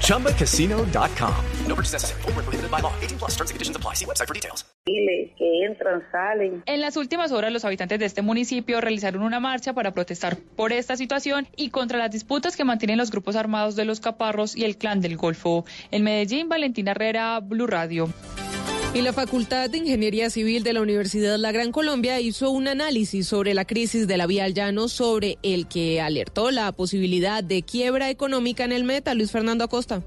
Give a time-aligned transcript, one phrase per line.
[0.00, 1.34] ChumbaCasino.com.
[1.66, 2.22] No purchase necessary.
[2.22, 2.92] Full prohibited by law.
[3.02, 3.94] 18 plus terms and conditions apply.
[3.94, 4.64] See website for details.
[4.86, 6.62] Que entran, salen.
[6.66, 10.72] En las últimas horas, los habitantes de este municipio realizaron una marcha para protestar por
[10.72, 14.64] esta situación y contra las disputas que mantienen los grupos armados de los Caparros y
[14.64, 15.64] el Clan del Golfo.
[15.90, 18.10] En Medellín, Valentina Herrera, Blue Radio.
[18.94, 23.26] Y la Facultad de Ingeniería Civil de la Universidad La Gran Colombia hizo un análisis
[23.26, 28.08] sobre la crisis de la vía llano, sobre el que alertó la posibilidad de quiebra
[28.08, 29.14] económica en el meta.
[29.14, 30.04] Luis Fernando Acosta.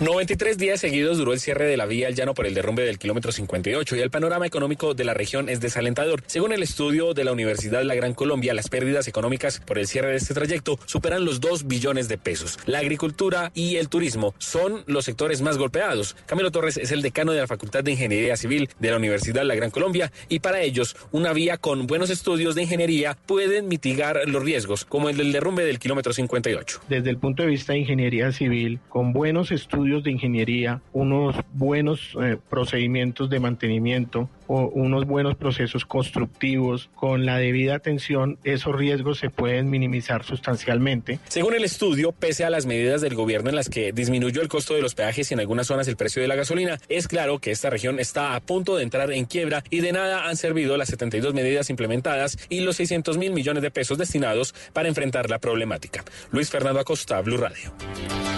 [0.00, 2.98] 93 días seguidos duró el cierre de la vía al llano por el derrumbe del
[2.98, 6.24] kilómetro 58 y el panorama económico de la región es desalentador.
[6.26, 9.86] Según el estudio de la Universidad de la Gran Colombia, las pérdidas económicas por el
[9.86, 12.58] cierre de este trayecto superan los 2 billones de pesos.
[12.66, 16.16] La agricultura y el turismo son los sectores más golpeados.
[16.26, 19.46] Camilo Torres es el decano de la Facultad de Ingeniería Civil de la Universidad de
[19.46, 24.22] la Gran Colombia y para ellos una vía con buenos estudios de ingeniería pueden mitigar
[24.26, 26.80] los riesgos, como el del derrumbe del kilómetro 58.
[26.88, 32.16] Desde el punto de vista de ingeniería civil, con buenos estudios de ingeniería, unos buenos
[32.20, 39.18] eh, procedimientos de mantenimiento o unos buenos procesos constructivos, con la debida atención, esos riesgos
[39.18, 41.18] se pueden minimizar sustancialmente.
[41.28, 44.74] Según el estudio, pese a las medidas del gobierno en las que disminuyó el costo
[44.74, 47.50] de los peajes y en algunas zonas el precio de la gasolina, es claro que
[47.50, 50.88] esta región está a punto de entrar en quiebra y de nada han servido las
[50.88, 56.04] 72 medidas implementadas y los 600 mil millones de pesos destinados para enfrentar la problemática.
[56.30, 57.72] Luis Fernando Acosta, Blue Radio.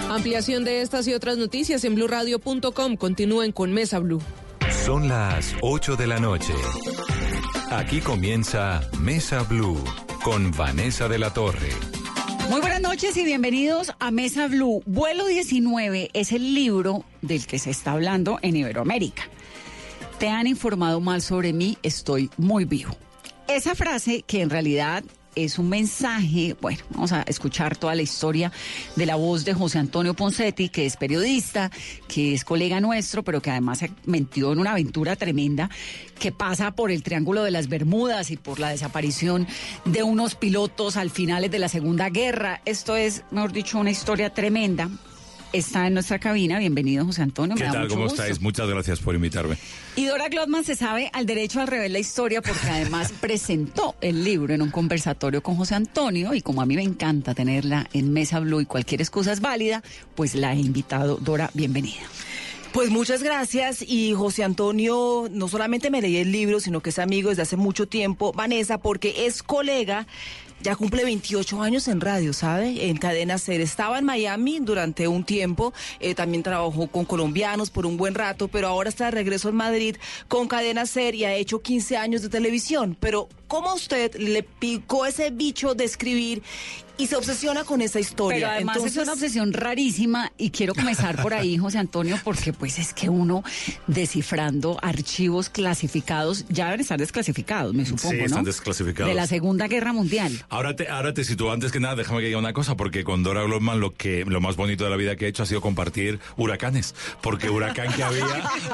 [0.09, 2.95] Ampliación de estas y otras noticias en blurradio.com.
[2.95, 4.21] Continúen con Mesa Blue.
[4.85, 6.53] Son las 8 de la noche.
[7.71, 9.83] Aquí comienza Mesa Blue
[10.23, 11.69] con Vanessa de la Torre.
[12.49, 14.81] Muy buenas noches y bienvenidos a Mesa Blue.
[14.85, 19.23] Vuelo 19 es el libro del que se está hablando en Iberoamérica.
[20.19, 22.95] Te han informado mal sobre mí, estoy muy vivo.
[23.49, 25.03] Esa frase que en realidad
[25.37, 28.51] es un mensaje, bueno, vamos a escuchar toda la historia
[28.95, 31.71] de la voz de José Antonio Poncetti, que es periodista,
[32.07, 35.69] que es colega nuestro, pero que además se metió en una aventura tremenda
[36.19, 39.47] que pasa por el Triángulo de las Bermudas y por la desaparición
[39.85, 42.61] de unos pilotos al finales de la Segunda Guerra.
[42.65, 44.89] Esto es, mejor dicho, una historia tremenda
[45.53, 46.59] está en nuestra cabina.
[46.59, 47.55] Bienvenido, José Antonio.
[47.55, 47.87] ¿Qué tal?
[47.87, 48.41] ¿Cómo estáis?
[48.41, 49.57] Muchas gracias por invitarme.
[49.95, 54.23] Y Dora Glotman se sabe al derecho al revés la historia porque además presentó el
[54.23, 58.13] libro en un conversatorio con José Antonio y como a mí me encanta tenerla en
[58.13, 59.83] Mesa Blue y cualquier excusa es válida,
[60.15, 61.17] pues la he invitado.
[61.17, 62.03] Dora, bienvenida.
[62.73, 66.99] Pues muchas gracias y José Antonio no solamente me leí el libro, sino que es
[66.99, 70.05] amigo desde hace mucho tiempo, Vanessa, porque es colega
[70.61, 72.89] ya cumple 28 años en radio, ¿sabe?
[72.89, 73.61] En Cadena Ser.
[73.61, 78.47] Estaba en Miami durante un tiempo, eh, también trabajó con colombianos por un buen rato,
[78.47, 79.97] pero ahora está de regreso en Madrid
[80.27, 82.97] con Cadena Ser y ha hecho 15 años de televisión.
[82.99, 86.43] Pero, ¿cómo a usted le picó ese bicho de escribir
[86.97, 88.37] y se obsesiona con esa historia.
[88.37, 92.79] Pero además es una obsesión rarísima y quiero comenzar por ahí, José Antonio, porque pues
[92.79, 93.43] es que uno
[93.87, 99.09] descifrando archivos clasificados, ya deben estar desclasificados, me supongo, sí, están desclasificados.
[99.09, 100.31] De la Segunda Guerra Mundial.
[100.49, 103.23] Ahora te, ahora te sitúo, antes que nada, déjame que diga una cosa, porque con
[103.23, 105.61] Dora Globman lo que lo más bonito de la vida que he hecho ha sido
[105.61, 108.25] compartir huracanes, porque huracán que había,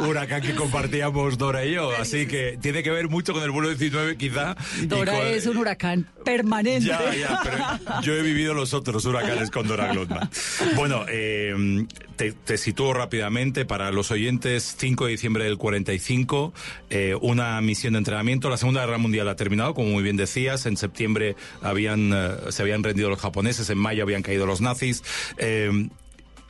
[0.07, 3.69] huracán que compartíamos Dora y yo, así que tiene que ver mucho con el vuelo
[3.69, 4.55] 19 quizá.
[4.83, 6.87] Dora es un huracán permanente.
[6.87, 10.29] Ya, ya, pero yo he vivido los otros huracanes con Dora Glotman.
[10.75, 11.85] Bueno, eh,
[12.15, 16.53] te, te, sitúo rápidamente para los oyentes, 5 de diciembre del 45,
[16.89, 18.49] eh, una misión de entrenamiento.
[18.49, 20.65] La Segunda Guerra Mundial ha terminado, como muy bien decías.
[20.65, 25.03] En septiembre habían, uh, se habían rendido los japoneses, en mayo habían caído los nazis.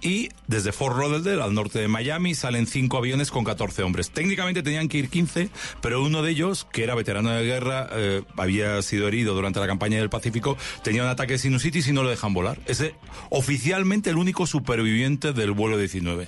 [0.04, 4.12] Y desde Fort Lauderdale, al norte de Miami, salen cinco aviones con 14 hombres.
[4.12, 5.50] Técnicamente tenían que ir 15,
[5.82, 9.68] pero uno de ellos, que era veterano de guerra, eh, había sido herido durante la
[9.68, 12.60] campaña del Pacífico, tenía un ataque de sinusitis y no lo dejan volar.
[12.66, 12.96] Ese
[13.30, 16.28] oficialmente el único superviviente del vuelo 19.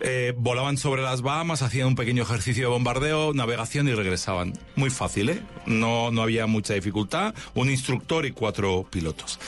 [0.00, 4.52] Eh, volaban sobre las Bahamas, hacían un pequeño ejercicio de bombardeo, navegación y regresaban.
[4.76, 5.42] Muy fácil, ¿eh?
[5.66, 7.34] No, no había mucha dificultad.
[7.54, 9.40] Un instructor y cuatro pilotos.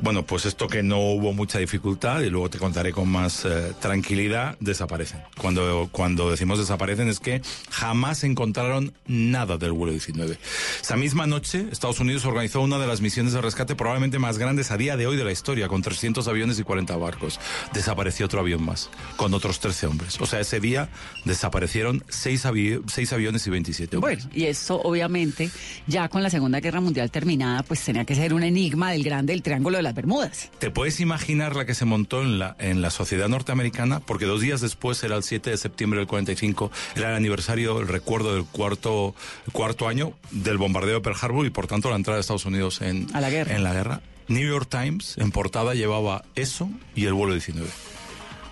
[0.00, 3.44] Bueno, pues esto que no hubo mucha dificultad, y luego te contaré contaré con más
[3.44, 5.20] eh, tranquilidad, desaparecen.
[5.40, 7.40] Cuando, cuando decimos desaparecen es que
[7.70, 10.38] jamás encontraron nada del vuelo 19.
[10.82, 14.70] Esa misma noche, Estados Unidos organizó una de las misiones de rescate probablemente más grandes
[14.70, 17.40] a día de hoy de la historia, con 300 aviones y 40 barcos.
[17.72, 20.20] Desapareció otro avión más, con otros 13 hombres.
[20.20, 20.88] O sea, ese día
[21.24, 24.24] desaparecieron 6, aviones y 27 hombres.
[24.24, 25.50] Bueno, y eso obviamente,
[25.86, 29.32] ya con la Segunda Guerra Mundial terminada, pues tenía que ser un enigma del grande
[29.32, 30.50] del Triángulo de las Bermudas.
[30.58, 34.00] ¿Te puedes imaginar la que se montó en la, en la sociedad norteamericana?
[34.00, 37.88] Porque dos días después, era el 7 de septiembre del 45, era el aniversario, el
[37.88, 39.14] recuerdo del cuarto,
[39.52, 42.80] cuarto año del bombardeo de Pearl Harbor y por tanto la entrada de Estados Unidos
[42.80, 43.54] en, la guerra.
[43.54, 44.00] en la guerra.
[44.28, 47.68] New York Times en portada llevaba eso y el vuelo 19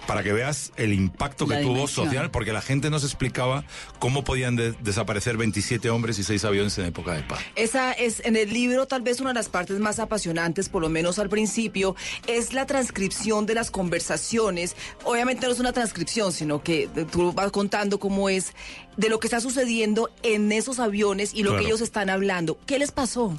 [0.06, 3.64] para que veas el impacto que tuvo social, porque la gente no se explicaba
[3.98, 7.40] cómo podían desaparecer 27 hombres y 6 aviones en época de paz.
[7.56, 10.88] Esa es en el libro tal vez una de las partes más apasionantes, por lo
[10.88, 14.76] menos al principio, es la transcripción de las conversaciones.
[15.04, 18.52] Obviamente no es una transcripción, sino que tú vas contando cómo es
[18.96, 22.58] de lo que está sucediendo en esos aviones y lo que ellos están hablando.
[22.66, 23.36] ¿Qué les pasó?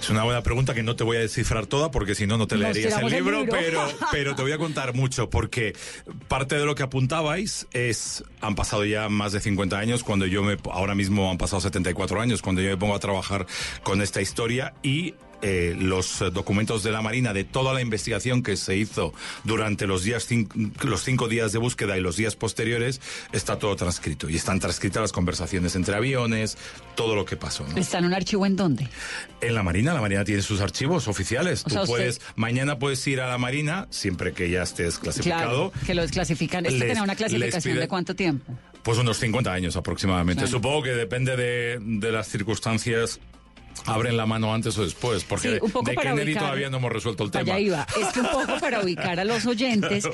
[0.00, 2.46] Es una buena pregunta que no te voy a descifrar toda porque si no, no
[2.46, 5.74] te leerías el libro, Pero, pero te voy a contar mucho porque
[6.28, 10.42] parte de lo que apuntabais es, han pasado ya más de 50 años cuando yo
[10.42, 13.46] me, ahora mismo han pasado 74 años cuando yo me pongo a trabajar
[13.82, 15.14] con esta historia y
[15.46, 19.12] eh, los documentos de la Marina de toda la investigación que se hizo
[19.44, 20.26] durante los días
[20.82, 25.02] los cinco días de búsqueda y los días posteriores está todo transcrito y están transcritas
[25.02, 26.56] las conversaciones entre aviones,
[26.94, 27.66] todo lo que pasó.
[27.76, 28.88] ¿Está en un archivo en dónde?
[29.42, 31.62] En la Marina, la Marina tiene sus archivos oficiales.
[31.62, 35.72] Tú puedes mañana puedes ir a la Marina siempre que ya estés clasificado.
[35.72, 36.64] Claro, que lo desclasifican.
[36.64, 38.50] ¿Esto tiene una clasificación de cuánto tiempo?
[38.82, 40.46] Pues unos 50 años aproximadamente.
[40.46, 43.20] Supongo que depende de, de las circunstancias
[43.86, 47.42] abren la mano antes o después, porque de Kennedy todavía no hemos resuelto el tema.
[47.42, 47.86] Allá iba.
[48.00, 50.08] Es que un poco para ubicar a los oyentes,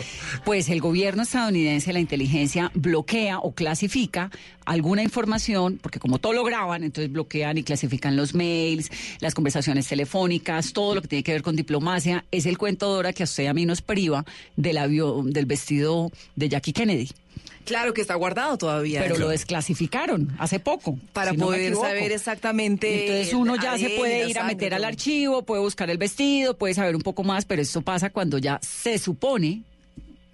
[0.44, 4.30] pues el gobierno estadounidense, la inteligencia, bloquea o clasifica
[4.64, 8.90] alguna información, porque como todo lo graban, entonces bloquean y clasifican los mails,
[9.20, 12.24] las conversaciones telefónicas, todo lo que tiene que ver con diplomacia.
[12.30, 14.24] Es el cuento de ahora que a usted a mí nos priva
[14.56, 17.10] del, avión, del vestido de Jackie Kennedy.
[17.64, 19.00] Claro que está guardado todavía.
[19.02, 20.98] Pero lo desclasificaron hace poco.
[21.12, 23.06] Para poder saber exactamente.
[23.06, 26.74] Entonces uno ya se puede ir a meter al archivo, puede buscar el vestido, puede
[26.74, 29.62] saber un poco más, pero esto pasa cuando ya se supone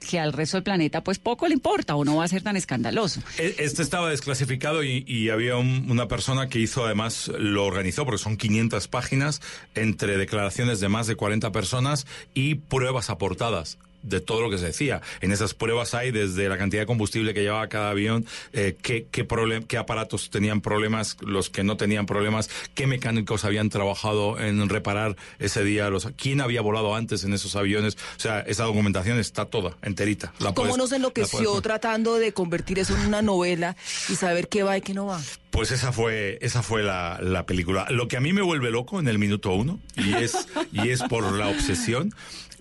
[0.07, 2.57] que al resto del planeta pues poco le importa o no va a ser tan
[2.57, 3.21] escandaloso.
[3.39, 8.37] E, este estaba desclasificado y, había una persona que hizo además, lo organizó porque son
[8.37, 9.43] 500 páginas
[9.75, 14.67] entre declaraciones de más de 40 personas y pruebas aportadas de todo lo que se
[14.67, 15.03] decía.
[15.21, 19.07] En esas pruebas hay desde la cantidad de combustible que llevaba cada avión, eh, qué,
[19.11, 19.27] qué,
[19.69, 25.17] qué aparatos tenían problemas, los que no tenían problemas, qué mecánicos habían trabajado en reparar
[25.39, 27.97] ese día, los, quién había volado antes en esos aviones.
[28.17, 30.33] O sea, esa documentación está toda, enterita.
[30.39, 33.77] La ¿Cómo nos enloqueció tratando de convertir eso en una novela
[34.09, 35.21] y saber qué va y qué no va?
[35.51, 37.87] Pues esa fue, esa fue la, la película.
[37.91, 41.03] Lo que a mí me vuelve loco en el minuto uno, y es, y es
[41.03, 42.15] por la obsesión,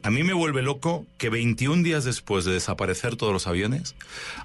[0.05, 3.95] a mí me vuelve loco que 21 días después de desaparecer todos los aviones,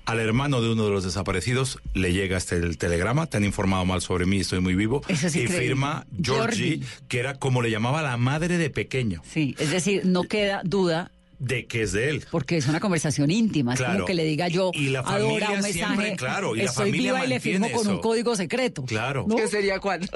[0.07, 3.85] al hermano de uno de los desaparecidos le llega este el telegrama, te han informado
[3.85, 8.17] mal sobre mí, estoy muy vivo, y firma Georgie, que era como le llamaba la
[8.17, 9.23] madre de pequeño.
[9.25, 12.25] Sí, es decir, no queda duda de que es de él.
[12.31, 15.55] Porque es una conversación íntima, es como que le diga yo y la familia un
[15.55, 18.85] mensaje, siempre, claro, y la familia viva y le firmo con un código secreto.
[18.85, 19.27] Claro.
[19.35, 20.01] ¿Qué sería cuál?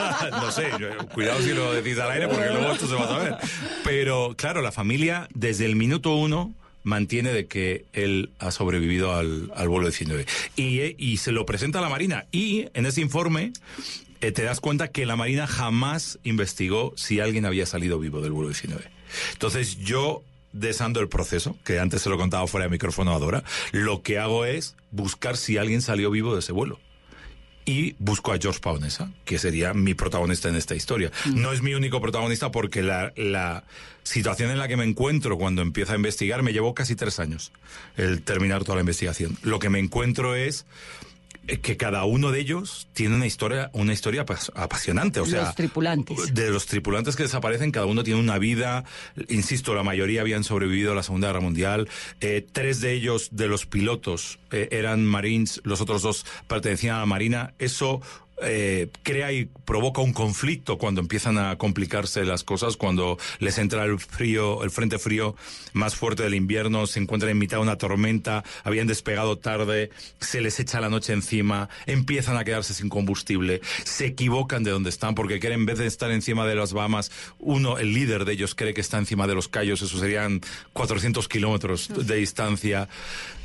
[0.30, 0.70] no sé,
[1.12, 3.36] cuidado si lo decís al aire porque luego esto se va a saber.
[3.84, 9.52] Pero claro, la familia desde el minuto uno mantiene de que él ha sobrevivido al,
[9.54, 10.24] al vuelo 19.
[10.56, 12.26] Y, y se lo presenta a la Marina.
[12.30, 13.52] Y en ese informe
[14.20, 18.32] eh, te das cuenta que la Marina jamás investigó si alguien había salido vivo del
[18.32, 18.82] vuelo 19.
[19.32, 23.44] Entonces yo desando el proceso, que antes se lo contaba fuera de micrófono a Dora,
[23.72, 26.78] lo que hago es buscar si alguien salió vivo de ese vuelo.
[27.66, 31.12] Y busco a George Paunesa, que sería mi protagonista en esta historia.
[31.26, 31.40] Mm.
[31.40, 33.64] No es mi único protagonista porque la, la
[34.02, 37.52] situación en la que me encuentro cuando empiezo a investigar me llevó casi tres años
[37.96, 39.36] el terminar toda la investigación.
[39.42, 40.66] Lo que me encuentro es
[41.58, 45.20] que cada uno de ellos tiene una historia, una historia apasionante.
[45.20, 46.34] O sea, los tripulantes.
[46.34, 48.84] De los tripulantes que desaparecen, cada uno tiene una vida.
[49.28, 51.88] Insisto, la mayoría habían sobrevivido a la Segunda Guerra Mundial.
[52.20, 57.00] Eh, tres de ellos, de los pilotos, eh, eran marines, los otros dos pertenecían a
[57.00, 57.54] la Marina.
[57.58, 58.00] Eso
[58.42, 63.84] eh, crea y provoca un conflicto cuando empiezan a complicarse las cosas, cuando les entra
[63.84, 65.36] el frío, el frente frío
[65.72, 70.40] más fuerte del invierno, se encuentran en mitad de una tormenta, habían despegado tarde, se
[70.40, 75.14] les echa la noche encima, empiezan a quedarse sin combustible, se equivocan de donde están
[75.14, 78.54] porque creen en vez de estar encima de las Bahamas, uno, el líder de ellos
[78.54, 80.40] cree que está encima de los Cayos, eso serían
[80.72, 82.88] 400 kilómetros de distancia.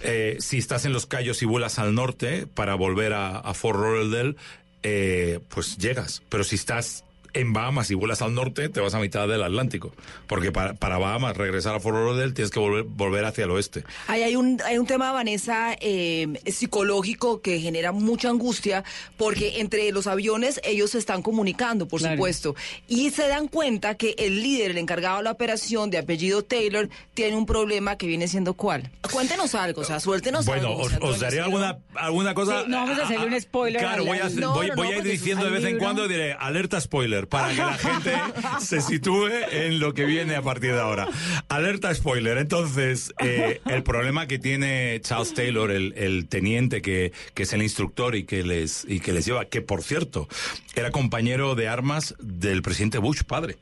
[0.01, 3.79] Eh, si estás en los Cayos y vuelas al norte para volver a, a Fort
[3.79, 4.35] Lauderdale,
[4.83, 6.21] eh, pues llegas.
[6.29, 7.03] Pero si estás
[7.35, 9.93] en Bahamas y vuelas al norte, te vas a mitad del Atlántico.
[10.25, 13.83] Porque para, para Bahamas, regresar a Fort Lauderdale, tienes que volver, volver hacia el oeste.
[14.07, 18.83] Ahí hay un, hay un tema, Vanessa, eh, psicológico que genera mucha angustia
[19.17, 22.55] porque entre los aviones ellos se están comunicando, por supuesto,
[22.87, 26.89] y se dan cuenta que el líder, el encargado de la operación de apellido Taylor,
[27.13, 28.89] tiene un problema que viene siendo cuál.
[29.11, 30.79] Cuéntenos algo, o sea, suéltenos Bueno, algo.
[30.81, 32.61] os, José os Antonio, daré ¿sí, alguna, alguna cosa.
[32.63, 34.93] Sí, no vamos a hacerle un spoiler Claro, voy a, No, voy, no, voy no,
[34.93, 38.11] a ir diciendo de vez en cuando, diré, alerta spoiler, para que la gente
[38.59, 41.07] se sitúe en lo que viene a partir de ahora.
[41.49, 42.37] Alerta spoiler.
[42.37, 47.61] Entonces, eh, el problema que tiene Charles Taylor, el, el teniente que, que es el
[47.61, 50.27] instructor y que, les, y que les lleva, que por cierto,
[50.75, 53.57] era compañero de armas del presidente Bush padre,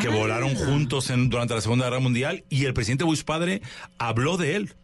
[0.00, 0.10] que Ah.
[0.10, 3.62] volaron juntos en, durante la Segunda Guerra Mundial y el presidente Bush padre
[3.98, 4.74] habló de él.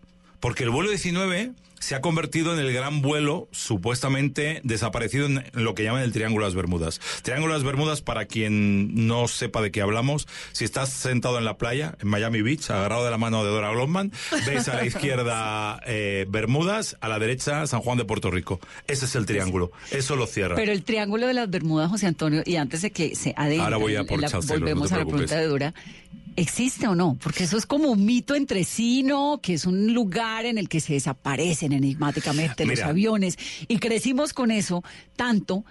[0.40, 5.74] Porque el vuelo 19 se ha convertido en el gran vuelo supuestamente desaparecido en lo
[5.74, 7.00] que llaman el Triángulo de las Bermudas.
[7.22, 11.44] Triángulo de las Bermudas, para quien no sepa de qué hablamos, si estás sentado en
[11.44, 14.12] la playa, en Miami Beach, agarrado de la mano de Dora Glotman,
[14.46, 18.58] ves a la izquierda eh, Bermudas, a la derecha San Juan de Puerto Rico.
[18.86, 19.70] Ese es el triángulo.
[19.90, 20.56] Eso lo cierra.
[20.56, 23.76] Pero el triángulo de las Bermudas, José Antonio, y antes de que se adentre, Ahora
[23.76, 25.74] voy a por en la- Charles Taylor, volvemos no a la pregunta de Dora.
[26.36, 27.16] ¿Existe o no?
[27.22, 30.92] Porque eso es como un mito entrecino, que es un lugar en el que se
[30.92, 33.38] desaparecen enigmáticamente los aviones.
[33.68, 34.84] Y crecimos con eso
[35.16, 35.64] tanto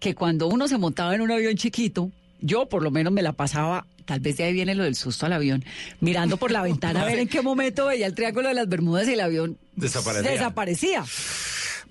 [0.00, 3.32] que cuando uno se montaba en un avión chiquito, yo por lo menos me la
[3.32, 5.64] pasaba, tal vez de ahí viene lo del susto al avión,
[6.00, 9.06] mirando por la ventana a ver en qué momento veía el triángulo de las Bermudas
[9.08, 10.30] y el avión Desaparecía.
[10.30, 11.04] desaparecía.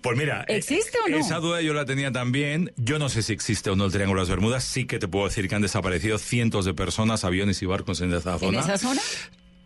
[0.06, 1.18] Pues mira, eh, ¿Existe o no?
[1.18, 2.72] Esa duda yo la tenía también.
[2.78, 4.64] Yo no sé si existe o no el Triángulo de las Bermudas.
[4.64, 8.14] Sí que te puedo decir que han desaparecido cientos de personas, aviones y barcos en
[8.14, 8.60] esa ¿En zona.
[8.60, 9.02] esa zona?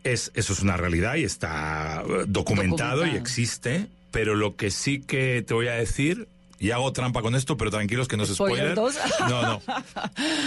[0.06, 3.88] Es, eso es una realidad y está documentado, y existe.
[4.12, 7.70] Pero lo que sí que te voy a decir, y hago trampa con esto, pero
[7.70, 8.78] tranquilos que no es ¿Spoiler?
[8.78, 9.62] No, no.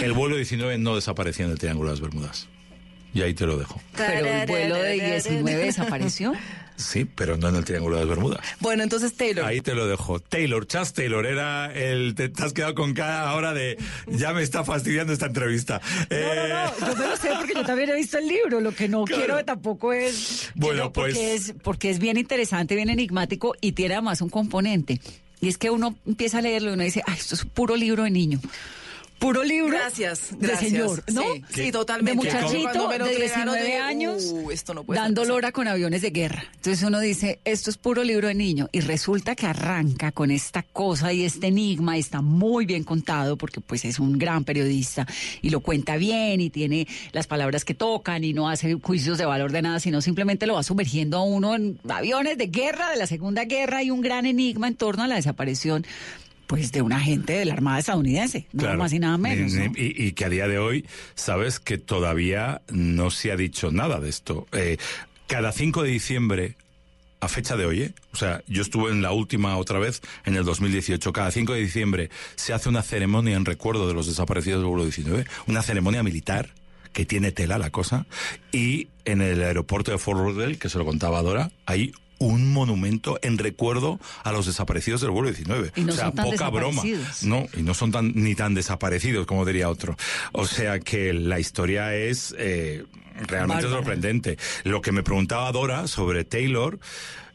[0.01, 2.47] El vuelo 19 no desapareció en el Triángulo de las Bermudas.
[3.13, 3.79] Y ahí te lo dejo.
[3.95, 6.33] Pero el vuelo de 19 desapareció.
[6.75, 8.39] Sí, pero no en el Triángulo de las Bermudas.
[8.59, 9.45] Bueno, entonces Taylor.
[9.45, 10.19] Ahí te lo dejo.
[10.19, 12.15] Taylor, Chas Taylor, era el.
[12.15, 13.77] Te, te has quedado con cada hora de.
[14.07, 15.81] Ya me está fastidiando esta entrevista.
[16.09, 18.59] Eh, No, no, yo me lo sé porque yo también he visto el libro.
[18.59, 19.23] Lo que no Claro.
[19.23, 20.51] quiero tampoco es.
[20.55, 24.29] Bueno, no, porque pues- Es, porque es bien interesante, bien enigmático y tiene además un
[24.29, 24.99] componente.
[25.41, 28.03] Y es que uno empieza a leerlo y uno dice, ay, esto es puro libro
[28.03, 28.39] de niño.
[29.23, 29.77] Puro libro.
[29.77, 30.69] Gracias, de gracias.
[30.69, 31.21] señor, ¿no?
[31.21, 32.11] Sí, sí, totalmente.
[32.27, 35.65] De muchachito de entregaron, 19 yo dije, años "Uh, esto no puede dando lora con
[35.69, 36.43] aviones de guerra.
[36.55, 38.67] Entonces uno dice, esto es puro libro de niño.
[38.73, 41.95] Y resulta que arranca con esta cosa y este enigma.
[41.95, 45.07] Y está muy bien contado porque pues es un gran periodista
[45.41, 49.25] y lo cuenta bien y tiene las palabras que tocan y no hace juicios de
[49.25, 52.97] valor de nada, sino simplemente lo va sumergiendo a uno en aviones de guerra, de
[52.97, 55.85] la Segunda Guerra y un gran enigma en torno a la desaparición
[56.53, 58.77] pues de un agente de la Armada estadounidense, nada Claro.
[58.77, 59.53] más y nada menos.
[59.53, 59.65] Y, ¿no?
[59.75, 63.99] y- y que a día de hoy, sabes que todavía no se ha dicho nada
[63.99, 64.45] de esto.
[64.51, 64.77] Eh,
[65.25, 66.55] cada 5 de diciembre,
[67.21, 67.93] a fecha de hoy, ¿eh?
[68.11, 71.61] o sea, yo estuve en la última otra vez en el 2018, cada 5 de
[71.61, 76.03] diciembre se hace una ceremonia en recuerdo de los desaparecidos del vuelo 19, una ceremonia
[76.03, 76.49] militar
[76.91, 78.05] que tiene tela la cosa,
[78.51, 81.93] y en el aeropuerto de Fort Lauderdale, que se lo contaba Dora, hay
[82.27, 85.71] un monumento en recuerdo a los desaparecidos del vuelo 19.
[85.75, 86.81] Y no o sea, son tan poca broma.
[87.23, 89.95] No, y no son tan ni tan desaparecidos como diría otro.
[90.31, 92.83] O sea que la historia es eh,
[93.27, 93.83] realmente Bárbara.
[93.83, 94.37] sorprendente.
[94.63, 96.79] Lo que me preguntaba Dora sobre Taylor.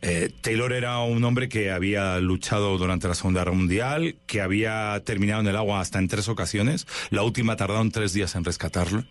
[0.00, 5.00] eh, Taylor era un hombre que había luchado durante la Segunda Guerra Mundial, que había
[5.04, 6.87] terminado en el agua hasta en tres ocasiones.
[7.11, 9.04] La última tardaron tres días en rescatarlo.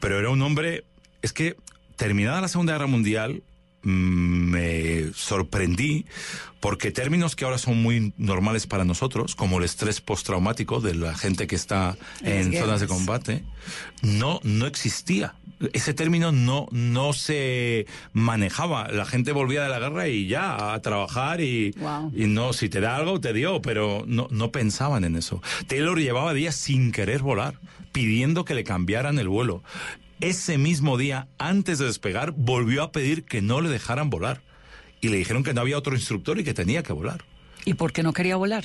[0.00, 0.84] Pero era un hombre,
[1.22, 1.56] es que
[1.96, 3.42] terminada la Segunda Guerra Mundial,
[3.88, 6.04] me sorprendí
[6.60, 11.14] porque términos que ahora son muy normales para nosotros, como el estrés postraumático de la
[11.16, 13.44] gente que está En las zonas de combate,
[14.02, 15.34] no, no existía.
[15.72, 18.88] Ese término no, no se manejaba.
[18.88, 22.12] La gente volvía de la guerra y ya a trabajar y, Wow.
[22.14, 25.40] y no, si te da algo, te dio, pero no, no pensaban en eso.
[25.66, 27.54] Taylor llevaba días sin querer volar,
[27.92, 29.62] pidiendo que le cambiaran el vuelo.
[30.20, 34.42] Ese mismo día, antes de despegar, volvió a pedir que no le dejaran volar.
[35.00, 37.24] Y le dijeron que no había otro instructor y que tenía que volar.
[37.64, 38.64] ¿Y por qué no quería volar?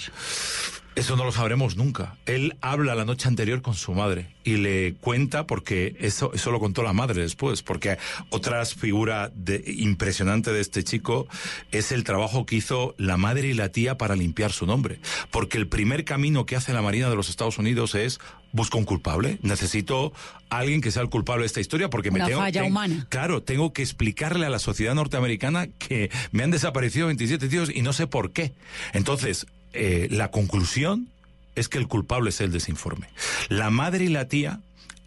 [0.96, 2.18] Eso no lo sabremos nunca.
[2.28, 6.60] Él habla la noche anterior con su madre y le cuenta porque eso, eso lo
[6.60, 7.98] contó la madre después, porque
[8.30, 11.28] otra figura de, impresionante de este chico
[11.72, 15.00] es el trabajo que hizo la madre y la tía para limpiar su nombre.
[15.32, 18.20] Porque el primer camino que hace la Marina de los Estados Unidos es
[18.52, 20.14] busco un culpable, necesito
[20.52, 23.08] alguien que sea el culpable de esta historia porque Una me tengo falla ten- humana.
[23.10, 27.82] Claro, tengo que explicarle a la sociedad norteamericana que me han desaparecido 27 tíos y
[27.82, 28.54] no sé por qué.
[28.94, 31.10] Entonces, eh, la conclusión
[31.56, 33.08] es que el culpable es el desinforme.
[33.50, 34.60] La madre y la tía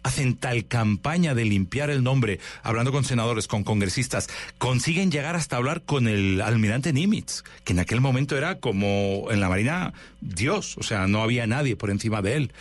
[0.03, 5.57] hacen tal campaña de limpiar el nombre, hablando con senadores, con congresistas, consiguen llegar hasta
[5.57, 10.77] hablar con el almirante Nimitz, que en aquel momento era como en la Marina Dios,
[10.77, 12.51] o sea, no había nadie por encima de él.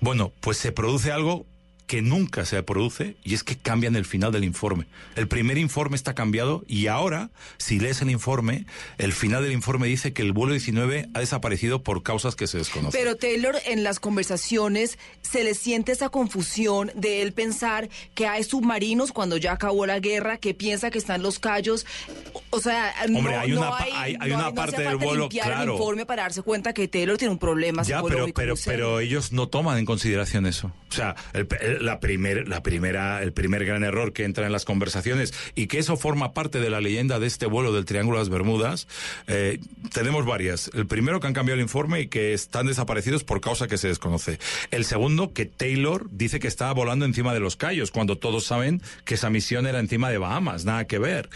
[0.00, 1.46] Bueno, pues se produce algo
[1.86, 4.86] que nunca se produce y es que cambian el final del informe.
[5.16, 8.64] El primer informe está cambiado y ahora, si lees el informe,
[8.98, 12.58] el final del informe dice que el vuelo 19 ha desaparecido por causas que se
[12.58, 12.98] desconocen.
[12.98, 18.42] Pero Taylor, en las conversaciones se le siente esa confusión de él pensar que hay
[18.44, 21.84] submarinos cuando ya acabó la guerra, que piensa que están los callos.
[22.50, 24.82] O sea, Hombre, no, hay no una pa- hay- hay no una no hace parte
[24.82, 25.72] del vuelo, limpiar el claro.
[25.74, 29.48] informe para darse cuenta que Taylor tiene un problema Ya, pero, pero, pero ellos no
[29.48, 30.72] toman en consideración eso.
[30.90, 34.52] O sea, el, el- la primer, la primera, el primer gran error que entra en
[34.52, 38.18] las conversaciones y que eso forma parte de la leyenda de este vuelo del Triángulo
[38.18, 38.88] de las Bermudas,
[39.26, 39.60] eh,
[39.92, 40.70] tenemos varias.
[40.74, 43.88] El primero que han cambiado el informe y que están desaparecidos por causa que se
[43.88, 44.38] desconoce.
[44.70, 48.82] El segundo, que Taylor dice que estaba volando encima de los Cayos, cuando todos saben
[49.04, 51.28] que esa misión era encima de Bahamas, nada que ver.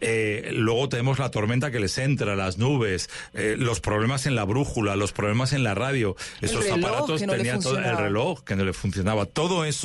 [0.00, 4.44] Eh, luego tenemos la tormenta que les entra, las nubes, eh, los problemas en la
[4.44, 6.16] brújula, los problemas en la radio.
[6.40, 9.26] Esos aparatos no tenían todo el reloj que no le funcionaba.
[9.26, 9.83] Todo eso,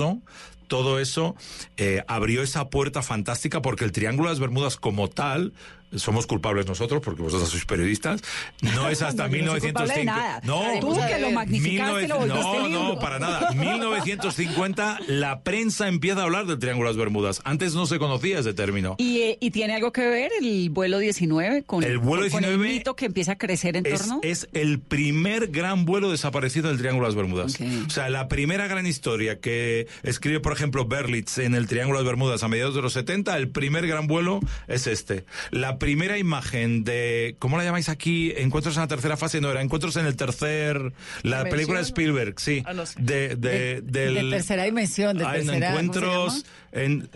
[0.68, 1.36] todo eso
[1.78, 5.54] eh, abrió esa puerta fantástica porque el Triángulo de las Bermudas como tal
[5.96, 8.22] somos culpables nosotros porque vosotros sois periodistas.
[8.62, 10.06] No es hasta No, yo no soy culpable de 1905.
[10.06, 10.42] nada.
[10.44, 13.52] No, Tú que lo magnificaste, lo volviste no, no, para nada.
[13.52, 17.42] 1950 la prensa empieza a hablar del Triángulo de las Bermudas.
[17.46, 18.96] Antes no se conocía ese término.
[18.98, 22.42] ¿Y, eh, y tiene algo que ver el vuelo 19 con El vuelo con- con
[22.42, 24.20] 19 el mito que empieza a crecer en es, torno?
[24.24, 27.58] es el primer gran vuelo desaparecido del Triángulo de las Bermudas.
[27.88, 32.04] O sea, la primera gran historia que escribe, por ejemplo, Berlitz en el Triángulo de
[32.06, 35.26] las Bermudas a mediados de los 70, el primer gran vuelo es este.
[35.52, 38.32] La primera imagen de, ¿cómo la llamáis aquí?
[38.38, 40.92] Encuentros en la tercera fase, no era, encuentros en el tercer, la
[41.38, 41.50] ¿Dimensión?
[41.50, 42.62] película de Spielberg, sí.
[42.66, 42.96] Ah, no sé.
[43.02, 45.68] de, de, del, de tercera dimensión, de Ah, en tercera...
[45.72, 47.10] ¿cómo se encuentros en,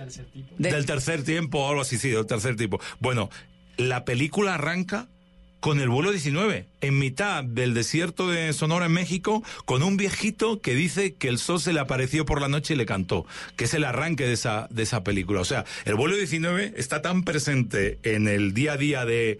[0.58, 2.80] De- del tercer tiempo o algo así, sí, del tercer tipo.
[3.00, 3.30] Bueno,
[3.78, 5.08] la película arranca
[5.64, 10.60] con el vuelo 19, en mitad del desierto de Sonora en México, con un viejito
[10.60, 13.64] que dice que el sol se le apareció por la noche y le cantó, que
[13.64, 15.40] es el arranque de esa, de esa película.
[15.40, 19.40] O sea, el vuelo 19 está tan presente en el día a día de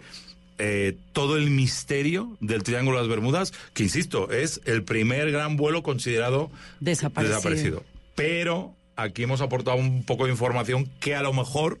[0.56, 5.58] eh, todo el misterio del Triángulo de las Bermudas, que insisto, es el primer gran
[5.58, 7.36] vuelo considerado Desaparecido.
[7.36, 7.84] desaparecido.
[8.14, 11.80] Pero aquí hemos aportado un poco de información que a lo mejor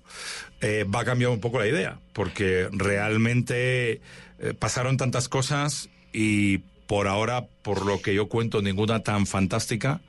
[0.60, 4.02] eh, va a cambiar un poco la idea, porque realmente
[4.38, 10.00] eh, pasaron tantas cosas y por ahora, por lo que yo cuento, ninguna tan fantástica.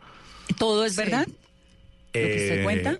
[0.58, 1.26] ¿Todo es verdad?
[1.28, 1.34] ¿Lo
[2.14, 3.00] que se Eh, cuenta?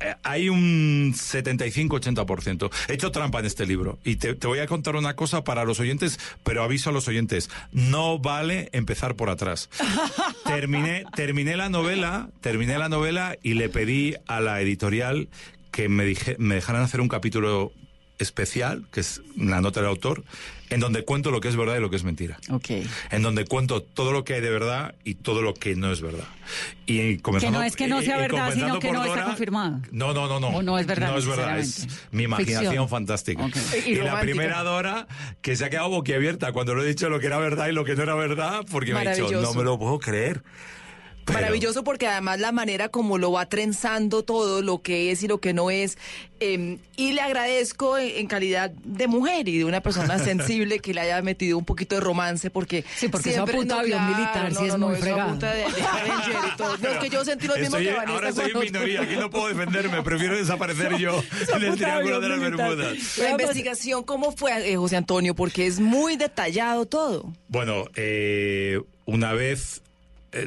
[0.00, 2.70] eh, Hay un 75-80%.
[2.88, 5.64] He hecho trampa en este libro y te, te voy a contar una cosa para
[5.64, 9.70] los oyentes, pero aviso a los oyentes, no vale empezar por atrás.
[10.44, 15.28] terminé, terminé la novela, terminé la novela y le pedí a la editorial
[15.70, 17.72] que me, dije, me dejaran hacer un capítulo
[18.18, 20.24] especial, que es la nota del autor,
[20.70, 22.38] en donde cuento lo que es verdad y lo que es mentira.
[22.50, 22.70] Ok.
[23.10, 26.00] En donde cuento todo lo que hay de verdad y todo lo que no es
[26.00, 26.24] verdad.
[26.86, 29.80] Y Que comenzando- no es que no sea verdad, sino que no está Dora, confirmado.
[29.90, 30.48] no, no, no, no.
[30.48, 32.88] O no es verdad No es verdad, es mi imaginación Ficción.
[32.88, 33.44] fantástica.
[33.44, 33.56] Ok.
[33.86, 35.06] Y, Y la primera Dora
[35.42, 37.84] que se ha quedado boquiabierta cuando lo he dicho lo que era verdad y lo
[37.84, 40.42] que no era verdad, porque me ha dicho, no me lo puedo creer.
[41.26, 45.28] Pero- Maravilloso porque además la manera como lo va trenzando todo, lo que es y
[45.28, 45.96] lo que no es.
[46.40, 50.92] eh, y le agradezco en, en calidad de mujer y de una persona sensible que
[50.92, 52.84] le haya metido un poquito de romance porque...
[52.96, 55.22] Sí, porque eso siempre- apunta a avión militar, sí es muy eso fregado.
[55.22, 56.76] apunta de, de Avenger y todo.
[56.78, 59.16] No, es que yo sentí lo mismo Estoy- que Vanessa ahora estoy en minoría, aquí
[59.16, 61.22] no puedo defenderme, prefiero desaparecer yo
[61.56, 63.18] en el Triángulo de las Bermudas.
[63.18, 65.34] La investigación, ¿cómo fue, eh, José Antonio?
[65.34, 67.32] Porque es muy detallado todo.
[67.48, 69.80] Bueno, eh, una vez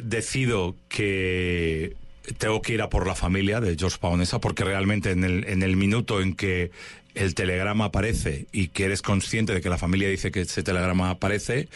[0.02, 1.96] decido que
[2.36, 6.20] tengo que ir a por la familia de George Paonesa, porque realmente en el, minuto
[6.20, 6.70] en que
[7.14, 11.10] el telegrama aparece y que eres consciente de que la familia dice que ese telegrama
[11.10, 11.68] aparece,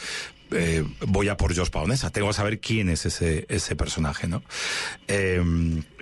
[0.50, 2.10] eh, voy a por George Paonesa.
[2.10, 4.42] Tengo que saber quién es ese, ese personaje, ¿no?
[5.08, 5.42] Eh,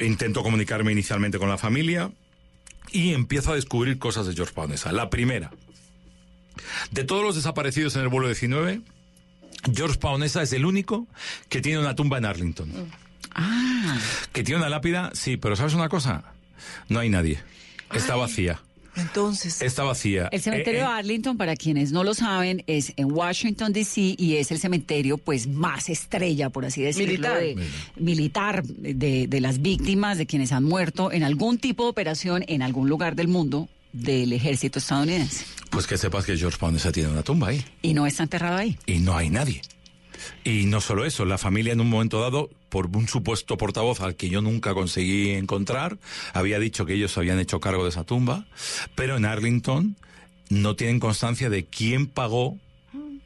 [0.00, 2.10] intento comunicarme inicialmente con la familia
[2.90, 4.90] y empiezo a descubrir cosas de George Paonesa.
[4.92, 5.52] La primera,
[6.90, 8.80] de todos los desaparecidos en el vuelo 19,
[9.74, 11.06] George Paonesa es el único
[11.48, 12.70] que tiene una tumba en Arlington.
[13.34, 13.98] Ah.
[14.32, 16.24] Que tiene una lápida, sí, pero ¿sabes una cosa?
[16.88, 17.38] No hay nadie.
[17.94, 18.60] Está vacía.
[18.96, 19.62] Entonces.
[19.62, 20.28] Está vacía.
[20.32, 24.16] El cementerio Eh, de Arlington, para quienes no lo saben, es en Washington, D.C.
[24.18, 27.38] y es el cementerio pues más estrella, por así decirlo, Militar.
[27.40, 27.56] de-
[27.96, 32.62] militar de, de las víctimas, de quienes han muerto en algún tipo de operación en
[32.62, 35.44] algún lugar del mundo del ejército estadounidense.
[35.70, 37.64] Pues que sepas que George Paonesa tiene una tumba ahí.
[37.82, 38.78] Y no está enterrado ahí.
[38.86, 39.62] y no hay nadie.
[40.44, 44.16] Y no solo eso, la familia en un momento dado, por un supuesto portavoz al
[44.16, 45.98] que yo nunca conseguí encontrar,
[46.34, 48.46] había dicho que ellos habían hecho cargo de esa tumba,
[48.94, 49.96] pero en Arlington
[50.50, 52.58] no tienen constancia de quién pagó,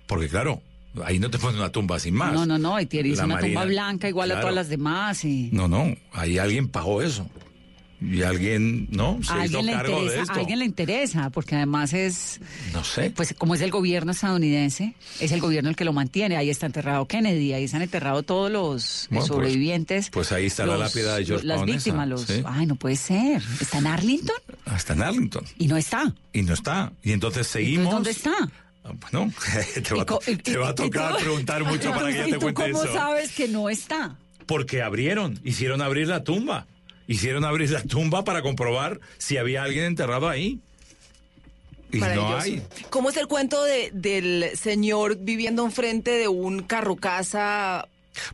[0.06, 0.62] porque claro,
[1.04, 2.32] ahí no te ponen una tumba sin más.
[2.32, 5.24] No, no, no, y tiene La una tumba blanca igual a todas las demás.
[5.24, 5.48] Y...
[5.52, 7.28] No, no, ahí alguien pagó eso.
[8.10, 9.18] Y alguien, ¿no?
[9.22, 10.32] Se a hizo alguien le cargo de interesa, esto.
[10.32, 12.40] a alguien le interesa, porque además es,
[12.72, 13.10] No sé.
[13.10, 16.36] pues como es el gobierno estadounidense, es el gobierno el que lo mantiene.
[16.36, 20.10] Ahí está enterrado Kennedy, ahí están enterrados todos los Bueno, pues- sobrevivientes.
[20.10, 22.22] pues ahí está la lápida de George Las Paonesa, víctimas, los.
[22.22, 22.42] sí.
[22.44, 23.42] Ay, no puede ser.
[23.60, 24.36] ¿Está en Arlington?
[24.66, 25.44] Hasta en Arlington.
[25.58, 26.12] Y no está.
[26.32, 26.92] Y no está.
[27.02, 27.92] Y entonces seguimos.
[27.92, 28.32] ¿Dónde está?
[28.84, 29.32] Ah, Bueno,
[29.82, 30.06] te va, a
[30.42, 32.92] te va tocar preguntar mucho para que yo ¿Y te tú cuente cómo eso.
[32.92, 34.16] sabes que no está?
[34.46, 36.66] Porque abrieron, hicieron abrir la tumba.
[37.06, 40.60] Hicieron abrir la tumba para comprobar si había alguien enterrado ahí.
[41.92, 42.62] Y no hay.
[42.90, 47.86] ¿Cómo es el cuento de- del señor viviendo enfrente de un carro casa?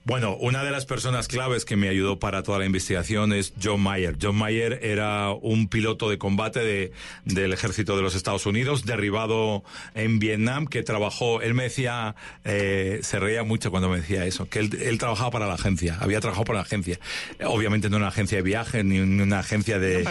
[0.05, 3.81] Bueno, una de las personas claves que me ayudó para toda la investigación es John
[3.81, 4.16] Mayer.
[4.21, 6.93] John Mayer era un piloto de combate de,
[7.25, 9.62] del ejército de los Estados Unidos, derribado
[9.95, 12.14] en Vietnam, que trabajó, él me decía,
[12.45, 15.97] eh, se reía mucho cuando me decía eso, que él, él trabajaba para la agencia,
[16.01, 16.99] había trabajado para la agencia.
[17.45, 20.05] Obviamente no una agencia de viaje, ni una agencia de...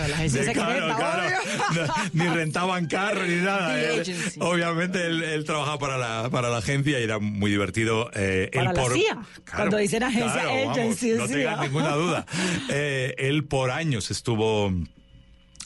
[2.13, 3.79] ni rentaban carro, ni nada.
[3.81, 4.03] Él-
[4.39, 8.09] obviamente él, él trabajaba para la, para la agencia y era muy divertido.
[8.13, 9.17] eh, él Para la por- CIA.
[9.59, 11.35] Cuando dicen agencia, vamos, agency, no CIA.
[11.35, 12.25] tengas ninguna duda.
[12.71, 14.71] Eh, él por años estuvo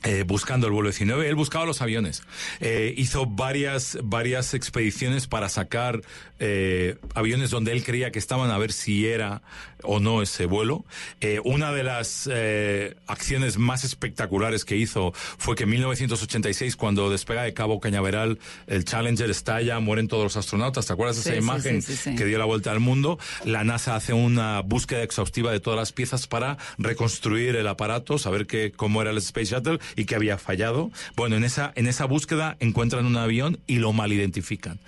[0.04, 2.24] eh, buscando el vuelo 19, él buscaba los aviones.
[2.60, 6.02] Eh, hizo varias, varias expediciones para sacar
[6.40, 9.42] eh, aviones donde él creía que estaban a ver si era
[9.84, 10.86] o no ese vuelo.
[11.22, 17.10] Eh, una de las eh, acciones más espectaculares que hizo fue que en 1986, cuando
[17.10, 20.86] despega de Cabo Cañaveral, el Challenger estalla, mueren todos los astronautas.
[20.86, 22.16] ¿Te acuerdas de Sí, esa sí, imagen sí, sí, sí.
[22.16, 23.20] que dio la vuelta al mundo?
[23.46, 28.48] La NASA hace una búsqueda exhaustiva de todas las piezas para reconstruir el aparato, saber
[28.48, 30.92] que, cómo era el Space Shuttle y que había fallado.
[31.16, 34.80] Bueno, en esa, en esa búsqueda encuentran un avión y lo mal identifican.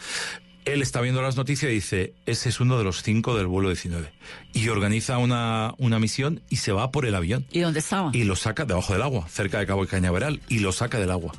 [0.66, 3.70] Él está viendo las noticias y dice, ese es uno de los cinco del vuelo
[3.70, 4.12] 19.
[4.54, 7.46] Y organiza una, una misión y se va por el avión.
[7.52, 8.10] ¿Y dónde estaba?
[8.14, 11.12] Y lo saca debajo del agua, cerca de Cabo de Cañaveral, y lo saca del
[11.12, 11.34] agua.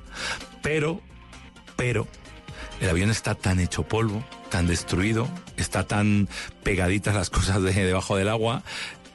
[0.62, 1.00] Pero,
[1.74, 2.06] pero,
[2.80, 6.28] el avión está tan hecho polvo, tan destruido, está tan
[6.62, 8.62] pegaditas las cosas de debajo del agua,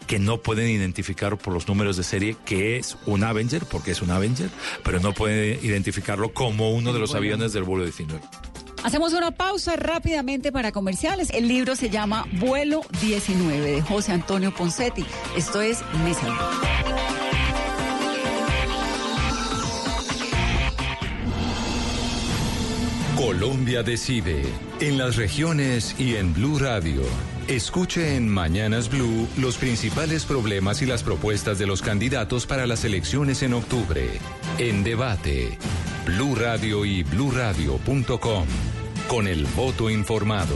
[0.07, 4.01] que no pueden identificar por los números de serie que es un Avenger, porque es
[4.01, 4.49] un Avenger,
[4.83, 8.21] pero no pueden identificarlo como uno de los aviones del vuelo 19.
[8.83, 11.29] Hacemos una pausa rápidamente para comerciales.
[11.29, 15.05] El libro se llama Vuelo 19 de José Antonio Poncetti.
[15.35, 16.27] Esto es Mesa.
[23.15, 24.41] Colombia decide
[24.79, 27.03] en las regiones y en Blue Radio.
[27.51, 32.85] Escuche en Mañanas Blue los principales problemas y las propuestas de los candidatos para las
[32.85, 34.07] elecciones en octubre.
[34.57, 35.57] En debate,
[36.05, 38.45] Blue Radio y bluradio.com.
[39.09, 40.55] Con el voto informado.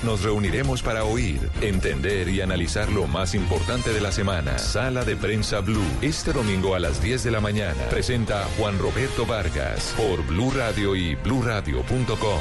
[0.03, 4.57] nos reuniremos para oír, entender y analizar lo más importante de la semana.
[4.57, 5.81] Sala de prensa Blue.
[6.01, 7.83] Este domingo a las 10 de la mañana.
[7.89, 12.39] Presenta Juan Roberto Vargas por Blue Radio y bluradio.com.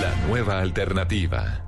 [0.00, 1.64] La nueva alternativa.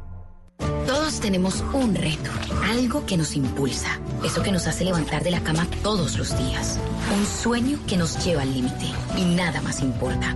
[0.86, 2.30] Todos tenemos un reto,
[2.64, 6.78] algo que nos impulsa, eso que nos hace levantar de la cama todos los días,
[7.16, 10.34] un sueño que nos lleva al límite y nada más importa.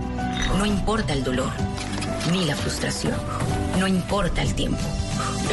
[0.57, 1.51] No importa el dolor,
[2.31, 3.15] ni la frustración,
[3.77, 4.79] no importa el tiempo.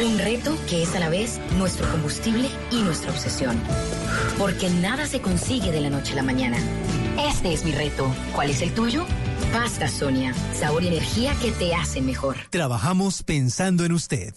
[0.03, 3.59] Un reto que es a la vez nuestro combustible y nuestra obsesión.
[4.37, 6.57] Porque nada se consigue de la noche a la mañana.
[7.29, 8.13] Este es mi reto.
[8.33, 9.05] ¿Cuál es el tuyo?
[9.51, 12.37] Pasta Sonia, sabor y energía que te hacen mejor.
[12.49, 14.33] Trabajamos pensando en usted.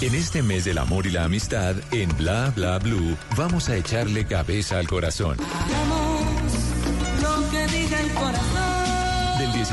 [0.00, 4.26] En este mes del amor y la amistad, en Bla Bla Blue, vamos a echarle
[4.26, 5.36] cabeza al corazón.
[5.38, 6.23] lo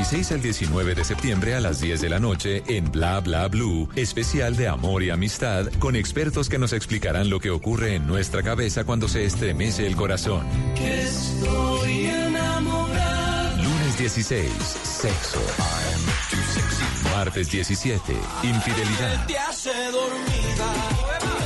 [0.02, 3.88] 16 al 19 de septiembre a las 10 de la noche en Bla Bla Blue,
[3.96, 8.42] especial de amor y amistad con expertos que nos explicarán lo que ocurre en nuestra
[8.42, 10.44] cabeza cuando se estremece el corazón.
[10.76, 13.58] Estoy enamorado.
[13.58, 15.40] Lunes 16, sexo.
[17.16, 19.28] Martes 17, infidelidad.
[19.28, 20.74] Te hace dormida.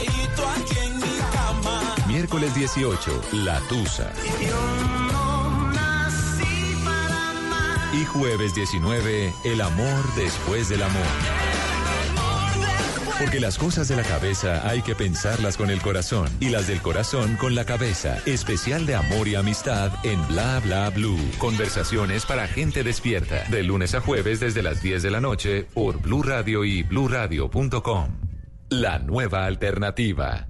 [0.02, 1.96] Y tú aquí en mi cama.
[2.08, 4.14] Miércoles 18, la tusa.
[4.42, 5.15] Yo
[7.96, 11.02] Y jueves 19, el amor después del amor.
[13.18, 16.82] Porque las cosas de la cabeza hay que pensarlas con el corazón y las del
[16.82, 18.18] corazón con la cabeza.
[18.26, 21.18] Especial de amor y amistad en Bla Bla Blue.
[21.38, 23.46] Conversaciones para gente despierta.
[23.46, 28.10] De lunes a jueves desde las 10 de la noche por Blue Radio y bluradio.com.
[28.72, 30.50] La nueva alternativa.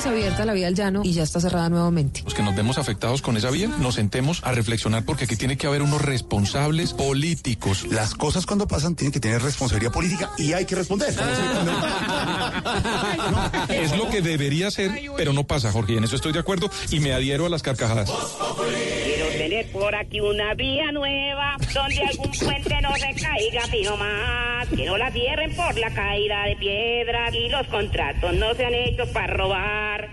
[0.00, 2.22] Horas abierta la vía al llano y ya está cerrada nuevamente.
[2.24, 5.58] Los que nos vemos afectados con esa vía, nos sentemos a reflexionar porque aquí tiene
[5.58, 7.84] que haber unos responsables políticos.
[7.90, 11.14] Las cosas cuando pasan tienen que tener responsabilidad política y hay que responder.
[13.68, 15.92] Es lo que debería ser, pero no pasa, Jorge.
[15.94, 18.10] y En eso estoy de acuerdo y me adhiero a las carcajadas.
[19.50, 24.68] Tener por aquí una vía nueva donde algún puente no se caiga, fijo más.
[24.68, 28.74] Que no la cierren por la caída de piedras y los contratos no se han
[28.74, 30.08] hecho para robar.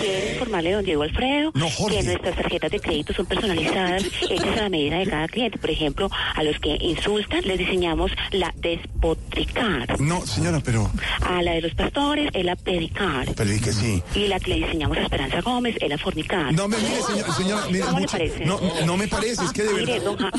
[0.00, 4.68] Quiero informarle, don Diego Alfredo, que nuestras tarjetas de crédito son personalizadas, hechas a la
[4.68, 5.58] medida de cada cliente.
[5.58, 10.00] Por ejemplo, a los que insultan les diseñamos la despotricar.
[10.00, 10.90] No, señora, pero...
[11.20, 13.26] A la de los pastores es la predicar.
[13.34, 14.02] Pero que sí.
[14.14, 16.52] Y la que le diseñamos a Esperanza Gómez es la fornicar.
[16.54, 18.44] No, me mire, señora, señora mire, ¿Cómo mucho- le parece?
[18.46, 20.04] No, no me parece, es que de Mire, verdad...
[20.04, 20.32] don, Ja-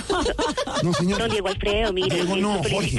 [0.83, 1.19] No, señor.
[1.19, 2.97] don Diego Alfredo, mire, Diego, no, Jorge.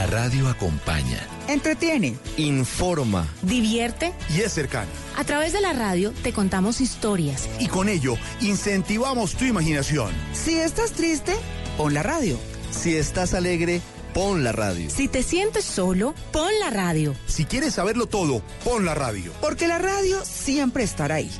[0.00, 1.20] La radio acompaña.
[1.46, 2.16] Entretiene.
[2.38, 3.28] Informa.
[3.42, 4.14] Divierte.
[4.34, 4.88] Y es cercano.
[5.18, 7.50] A través de la radio te contamos historias.
[7.58, 10.10] Y con ello incentivamos tu imaginación.
[10.32, 11.34] Si estás triste,
[11.76, 12.38] pon la radio.
[12.70, 13.82] Si estás alegre,
[14.14, 14.88] pon la radio.
[14.88, 17.14] Si te sientes solo, pon la radio.
[17.26, 19.32] Si quieres saberlo todo, pon la radio.
[19.42, 21.30] Porque la radio siempre estará ahí,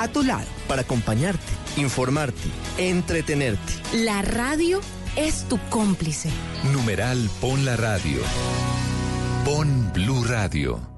[0.00, 0.48] a tu lado.
[0.66, 3.74] Para acompañarte, informarte, entretenerte.
[3.92, 4.80] La radio
[5.18, 6.30] es tu cómplice.
[6.72, 8.20] Numeral Pon la Radio.
[9.44, 10.97] Pon Blue Radio.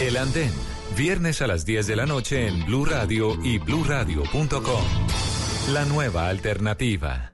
[0.00, 0.52] El Andén.
[0.96, 4.82] Viernes a las 10 de la noche en Blue Radio y bluradio.com.
[5.72, 7.32] La nueva alternativa.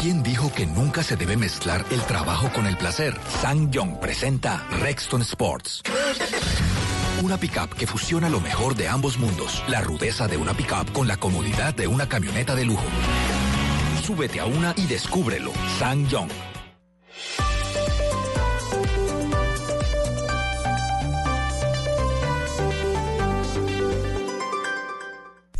[0.00, 3.18] ¿Quién dijo que nunca se debe mezclar el trabajo con el placer?
[3.42, 5.82] Sang Young presenta Rexton Sports.
[7.24, 9.64] Una pickup que fusiona lo mejor de ambos mundos.
[9.66, 12.84] La rudeza de una pickup con la comodidad de una camioneta de lujo.
[14.06, 15.50] Súbete a una y descúbrelo.
[15.80, 16.55] Sang Young.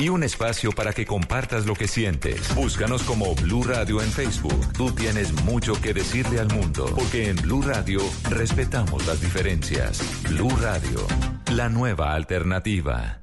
[0.00, 2.54] Y un espacio para que compartas lo que sientes.
[2.54, 4.72] Búscanos como Blue Radio en Facebook.
[4.74, 6.86] Tú tienes mucho que decirle al mundo.
[6.94, 10.00] Porque en Blue Radio respetamos las diferencias.
[10.28, 11.04] Blue Radio,
[11.52, 13.22] la nueva alternativa.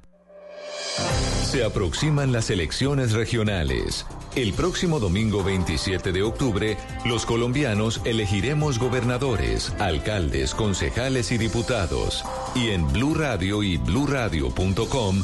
[1.46, 4.06] Se aproximan las elecciones regionales.
[4.36, 12.26] El próximo domingo 27 de octubre, los colombianos elegiremos gobernadores, alcaldes, concejales y diputados.
[12.54, 15.24] Y en Blue Radio y bluradio.com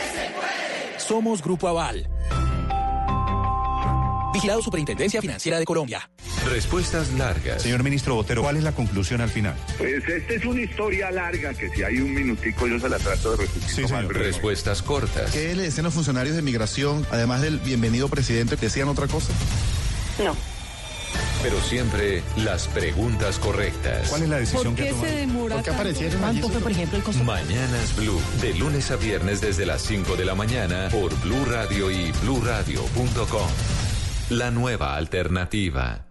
[1.11, 2.07] Somos Grupo Aval.
[4.33, 6.09] Vigilado Superintendencia Financiera de Colombia.
[6.49, 7.63] Respuestas largas.
[7.63, 9.53] Señor ministro Botero, ¿cuál es la conclusión al final?
[9.77, 13.35] Pues esta es una historia larga que si hay un minutico yo se la trato
[13.35, 14.07] de resumir.
[14.07, 14.27] breve.
[14.27, 15.31] Respuestas cortas.
[15.31, 19.33] ¿Qué le decían los funcionarios de migración, además del bienvenido presidente, decían otra cosa?
[20.23, 20.33] No.
[21.41, 24.09] Pero siempre las preguntas correctas.
[24.09, 26.97] ¿Cuál es la decisión ¿Por qué se demora ¿Por qué aparecieron ¿Cuánto fue, por ejemplo,
[26.97, 27.23] el costo?
[27.23, 31.89] Mañanas Blue, de lunes a viernes desde las 5 de la mañana por Blue Radio
[31.89, 33.47] y bluradio.com.
[34.29, 36.10] La nueva alternativa.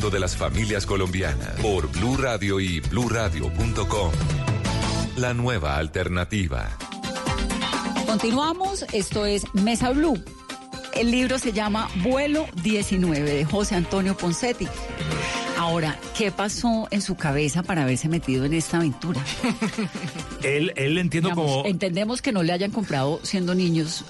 [0.09, 4.11] de las familias colombianas por Blue Radio y bluradio.com.
[5.17, 6.69] La nueva alternativa.
[8.07, 10.21] Continuamos, esto es Mesa Blue.
[10.93, 14.67] El libro se llama Vuelo 19 de José Antonio Poncetti.
[15.57, 19.23] Ahora, ¿qué pasó en su cabeza para haberse metido en esta aventura?
[20.43, 21.65] Él, él entiendo Digamos, como...
[21.67, 24.03] Entendemos que no le hayan comprado siendo niños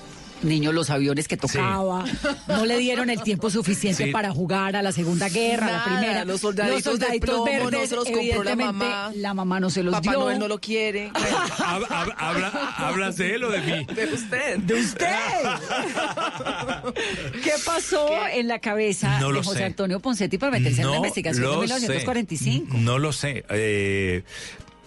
[0.44, 2.04] niños los aviones que tocaba,
[2.48, 4.12] no le dieron el tiempo suficiente Sí.
[4.12, 6.26] para jugar a la Segunda Guerra, a la Primera.
[6.26, 9.12] los soldaditos de plomo, no se los compró la mamá.
[9.16, 10.20] la mamá no se los Papá dio.
[10.20, 11.12] Noel no lo quiere.
[11.14, 13.86] Hab- hab- habla- ¿Hablas de él o de mí?
[13.94, 14.58] De usted.
[14.60, 15.08] de usted.
[17.44, 19.64] ¿Qué pasó en la cabeza No de José sé.
[19.66, 22.72] Antonio Poncetti para meterse en la investigación de lo 1945?
[22.72, 22.78] sé.
[22.82, 23.46] No lo sé.
[23.50, 24.24] Eh,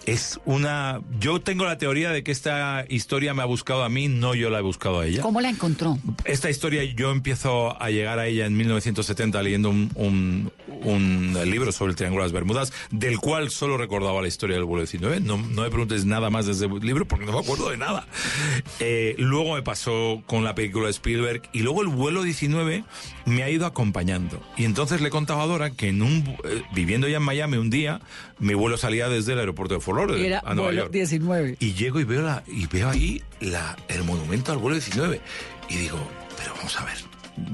[0.05, 1.01] es una.
[1.19, 4.49] Yo tengo la teoría de que esta historia me ha buscado a mí, no yo
[4.49, 5.21] la he buscado a ella.
[5.21, 5.97] ¿Cómo la encontró?
[6.25, 10.51] Esta historia yo empiezo a llegar a ella en 1970 leyendo un, un-
[10.83, 14.65] un libro sobre el Triángulo de las Bermudas, del cual solo recordaba la historia del
[14.65, 15.19] vuelo 19.
[15.21, 18.05] No, no me preguntes nada más de ese libro porque no me acuerdo de nada.
[18.79, 22.83] Eh, luego me pasó con la película de Spielberg y luego el vuelo 19
[23.25, 24.41] me ha ido acompañando.
[24.55, 27.69] Y entonces le contaba a Dora que en un, eh, viviendo ya en Miami un
[27.69, 28.01] día,
[28.39, 30.91] mi vuelo salía desde el aeropuerto de Fort Lauderdale era a Nueva vuelo York.
[30.93, 31.57] 19.
[31.59, 35.19] Y llego y veo, la, y veo ahí la, el monumento al vuelo 19.
[35.69, 35.97] Y digo,
[36.37, 36.97] pero vamos a ver,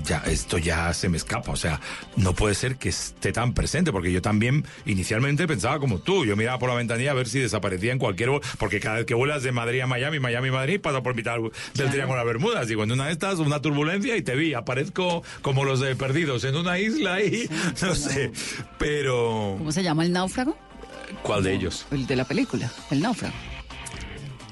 [0.04, 1.52] ya, esto ya se me escapa.
[1.52, 1.80] O sea,
[2.15, 6.26] no puede ser que esté tan presente, porque yo también inicialmente pensaba como tú.
[6.26, 8.30] Yo miraba por la ventanilla a ver si desaparecía en cualquier.
[8.30, 11.15] vuelo, Porque cada vez que vuelas de Madrid a Miami, Miami a Madrid, pasa por
[11.15, 11.38] mitad
[11.74, 12.72] del Triángulo de las Bermudas.
[12.72, 16.44] Y cuando una de estas, una turbulencia y te vi, aparezco como los de perdidos
[16.44, 17.50] en una isla y
[17.82, 18.32] no sé.
[18.78, 19.56] Pero.
[19.58, 20.58] ¿Cómo se llama el náufrago?
[21.24, 21.86] ¿Cuál de ellos?
[21.91, 23.36] El de la película, el náufrago.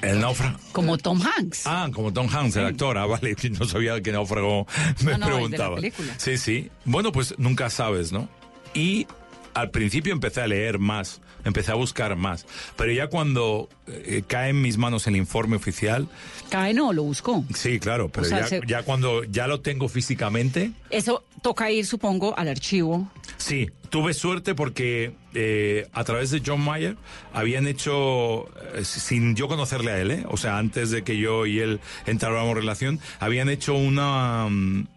[0.01, 0.57] El náufrago.
[0.71, 1.63] Como Tom Hanks.
[1.65, 2.97] Ah, como Tom Hanks, el actor.
[2.97, 4.65] Ah, vale, no sabía que náufrago
[5.03, 5.75] me No, no, el de la preguntaba.
[5.75, 6.13] película.
[6.17, 6.69] Sí, sí.
[6.85, 8.29] Bueno, pues nunca sabes, ¿no?
[8.73, 9.07] Y
[9.53, 12.45] al principio empecé a leer más, empecé a buscar más,
[12.77, 16.07] pero ya cuando eh, cae en mis manos el informe oficial...
[16.49, 17.43] Cae no, lo buscó.
[17.53, 20.71] Sí, claro, pero O sea, ya, se- ya cuando ya lo tengo físicamente...
[20.91, 23.09] Eso toca ir, supongo, al archivo.
[23.39, 26.97] Sí, tuve suerte porque eh, a través de John Mayer
[27.33, 30.25] habían hecho, eh, sin yo conocerle a él, ¿eh?
[30.27, 34.47] o sea, antes de que yo y él entráramos en relación, habían hecho una...
[34.49, 34.87] mm,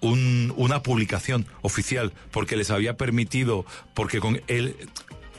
[0.00, 4.76] un- una publicación oficial porque les había permitido, porque con él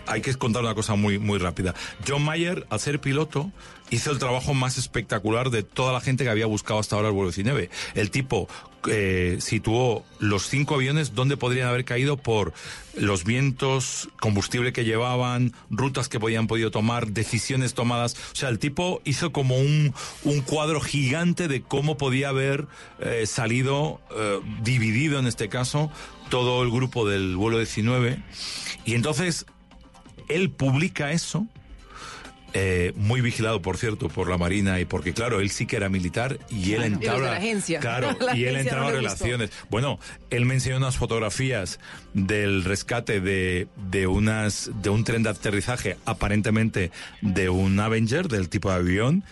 [0.07, 1.75] hay que contar una cosa muy, muy rápida.
[2.07, 3.51] John Mayer, al ser piloto,
[3.89, 7.13] hizo el trabajo más espectacular de toda la gente que había buscado hasta ahora el
[7.13, 7.69] vuelo 19.
[7.95, 8.47] El tipo
[8.87, 12.53] eh, situó los cinco aviones donde podrían haber caído por
[12.95, 18.15] los vientos, combustible que llevaban, rutas que podían podido tomar, decisiones tomadas.
[18.31, 19.93] O sea, el tipo hizo como un,
[20.23, 22.67] un cuadro gigante de cómo podía haber
[22.99, 25.91] eh, salido, eh, dividido en este caso,
[26.29, 28.23] todo el grupo del vuelo 19.
[28.85, 29.45] Y entonces
[30.27, 31.47] él publica eso,
[32.53, 35.89] eh, muy vigilado, por cierto, por la Marina y porque, claro, él sí que era
[35.89, 37.35] militar y él entraba.
[37.35, 37.79] agencia.
[37.79, 39.01] Claro, La y él entraba no gustó.
[39.01, 39.51] relaciones.
[39.69, 39.99] Bueno,
[40.29, 41.79] él me enseñó unas fotografías
[42.13, 48.49] del rescate de, de unas de un tren de aterrizaje, aparentemente de un Avenger, del
[48.49, 49.23] tipo de avión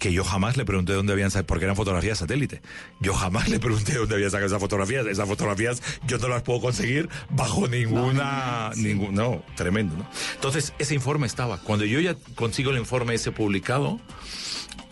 [0.00, 2.62] que yo jamás le pregunté dónde habían sacado, porque eran fotografías satélite.
[3.00, 5.06] Yo jamás le pregunté dónde habían sacado esas fotografías.
[5.06, 10.10] Esas fotografías yo no las puedo conseguir bajo ninguna, ningún, no, tremendo, ¿no?
[10.34, 11.58] Entonces, ese informe estaba.
[11.58, 14.00] Cuando yo ya consigo el informe ese publicado,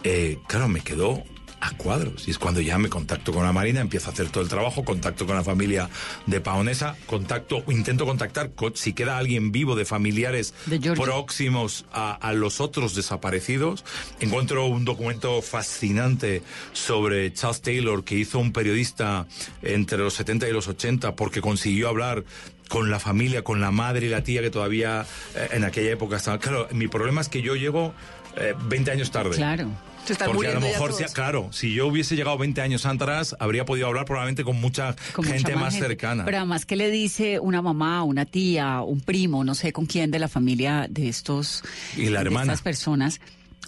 [0.05, 1.25] eh, claro, me quedó
[1.61, 2.29] a cuadros.
[2.29, 4.85] Y es cuando ya me contacto con la Marina, empiezo a hacer todo el trabajo,
[4.85, 5.89] contacto con la familia
[6.27, 10.55] de Paonesa, contacto, intento contactar con, si queda alguien vivo de familiares
[10.97, 13.85] próximos a, a los otros desaparecidos.
[14.21, 16.43] Encuentro un documento fascinante
[16.73, 19.27] sobre Charles Taylor que hizo un periodista
[19.63, 22.25] entre los 70 y los 80 porque consiguió hablar
[22.69, 26.17] con la familia, con la madre y la tía que todavía eh, en aquella época
[26.17, 26.39] estaban.
[26.39, 27.95] Claro, mi problema es que yo llego
[28.37, 29.37] eh, 20 años tarde.
[29.37, 29.69] Claro.
[30.09, 31.13] Se están Porque a lo mejor, si- todos.
[31.13, 35.27] claro, si yo hubiese llegado 20 años atrás, habría podido hablar probablemente con mucha con
[35.27, 35.87] mucha gente más gente.
[35.89, 36.25] cercana.
[36.25, 40.11] Pero además, ¿qué le dice una mamá, una tía, un primo, no sé con quién
[40.11, 41.63] de la familia de estos
[41.97, 42.53] Y la de hermana.
[42.55, 43.21] estas personas?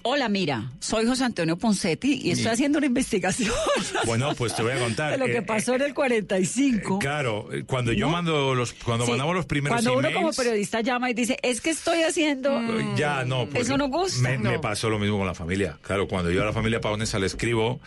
[0.02, 3.52] Hola, mira, soy José Antonio Poncetti y estoy Y- haciendo una investigación
[4.06, 5.12] Bueno, pues te voy a contar.
[5.12, 6.98] de lo que eh, pasó en el 45.
[6.98, 10.32] Claro, eh, cuando yo mando los, cuando Sí, mandamos los primeros Cuando uno emails, como
[10.32, 12.50] periodista llama y dice, es que estoy haciendo...
[12.60, 13.46] Eh, Ya, no.
[13.52, 14.38] ¿Eso no gusta?
[14.38, 15.76] Me, pasó lo mismo con la familia.
[15.82, 17.78] Claro, cuando yo a la familia paonesa le escribo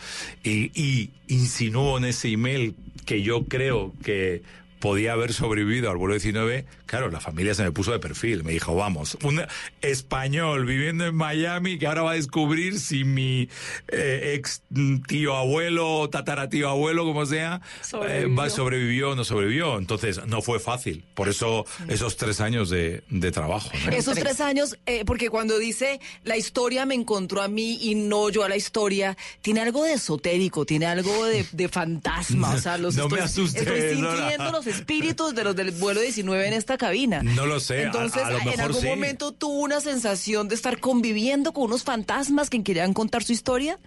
[0.44, 2.74] y, y insinúo en ese email
[3.06, 4.42] que yo creo que
[4.84, 8.44] podía haber sobrevivido al vuelo 19, claro, la familia se me puso de perfil.
[8.44, 9.40] Me dijo, vamos, un
[9.80, 13.48] español viviendo en Miami que ahora va a descubrir si mi
[13.88, 14.60] eh, ex
[15.08, 18.36] tío abuelo, tataratío abuelo, como sea, eh, Sobrevivió.
[18.36, 19.78] va, sobrevivió o no sobrevivió.
[19.78, 21.02] Entonces, no fue fácil.
[21.14, 23.70] Por eso, esos tres años de, de trabajo.
[23.86, 23.90] ¿no?
[23.90, 28.28] Esos tres años, eh, porque cuando dice la historia me encontró a mí y no
[28.28, 32.54] yo a la historia, tiene algo de esotérico, tiene algo de, de fantasma.
[32.54, 34.34] O sea, los No me estoy, asustes, estoy Nora.
[34.74, 37.22] Espíritus de los del vuelo 19 en esta cabina.
[37.22, 38.86] No lo sé, Entonces, a lo en algún sí.
[38.88, 43.78] momento tuvo una sensación de estar conviviendo con unos fantasmas que querían contar su historia.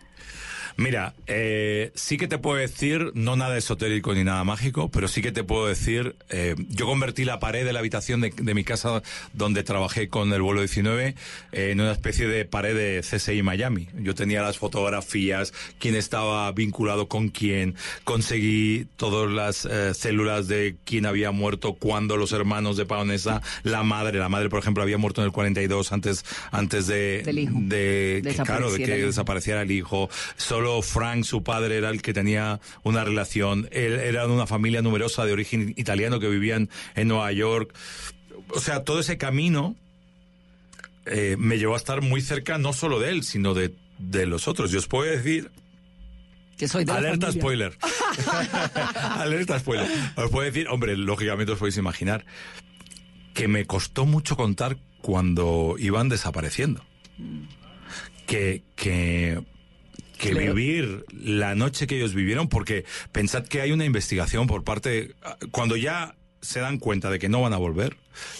[0.78, 5.24] Mira, eh, sí que te puedo decir, no nada esotérico ni nada mágico, pero sí
[5.24, 8.64] que te puedo decir, eh, yo convertí la pared de la habitación de, de mi
[8.64, 9.02] casa
[9.34, 11.16] donde trabajé con el vuelo 19
[11.52, 13.88] eh, en una especie de pared de CSI Miami.
[13.96, 20.76] Yo tenía las fotografías, quién estaba vinculado con quién, conseguí todas las eh, células de
[20.86, 25.00] quién había muerto, cuándo los hermanos de Paonesa, la madre, la madre por ejemplo había
[25.00, 27.54] muerto en el 42 antes, antes de, hijo.
[27.64, 30.10] de que, claro, de que desapareciera el hijo.
[30.36, 33.68] Solo Frank, su padre, era el que tenía una relación.
[33.72, 37.74] Él era de una familia numerosa de origen italiano que vivían en Nueva York.
[38.49, 39.76] O sea, todo ese camino
[41.05, 44.47] eh, me llevó a estar muy cerca no solo de él, sino de, de los
[44.47, 44.72] otros.
[44.72, 45.51] Yo os puedo decir
[46.57, 47.78] Que soy de Alerta spoiler.
[49.18, 49.88] Alerta spoiler.
[50.15, 52.26] Os puedo decir, hombre, lógicamente os podéis imaginar
[53.34, 56.84] que me costó mucho contar cuando iban desapareciendo.
[58.26, 59.41] Que, que,
[60.18, 60.53] que Claro.
[60.53, 65.15] vivir la noche que ellos vivieron, porque pensad que hay una investigación por parte,
[65.51, 67.97] cuando ya se dan cuenta de que no van a volver,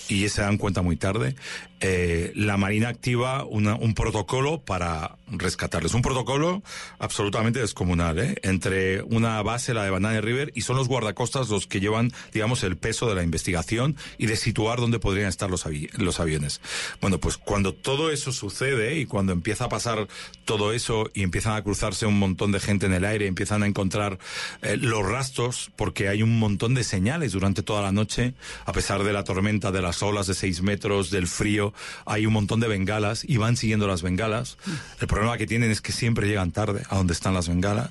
[0.08, 1.36] y se dan cuenta muy tarde,
[1.80, 5.94] eh, la Marina activa una- un protocolo para rescatarles.
[5.94, 6.64] Un protocolo
[6.98, 8.36] absolutamente descomunal, ¿eh?
[8.42, 12.64] Entre una base, la de Banana River, y son los guardacostas los que llevan, digamos,
[12.64, 16.62] el peso de la investigación y de situar dónde podrían estar los, avi- los aviones.
[17.02, 20.08] Bueno, pues cuando todo eso sucede y cuando empieza a pasar
[20.46, 23.68] todo eso y empiezan a cruzarse un montón de gente en el aire, empiezan a
[23.68, 24.18] encontrar
[24.64, 28.34] eh, los rastros, porque hay un montón de señales durante toda la noche,
[28.66, 31.74] a pesar de la tormenta de las olas de seis metros, del frío.
[32.06, 34.58] Hay un montón de bengalas y van siguiendo las bengalas.
[35.02, 37.90] El problema que tienen es que siempre llegan tarde a donde están las bengalas.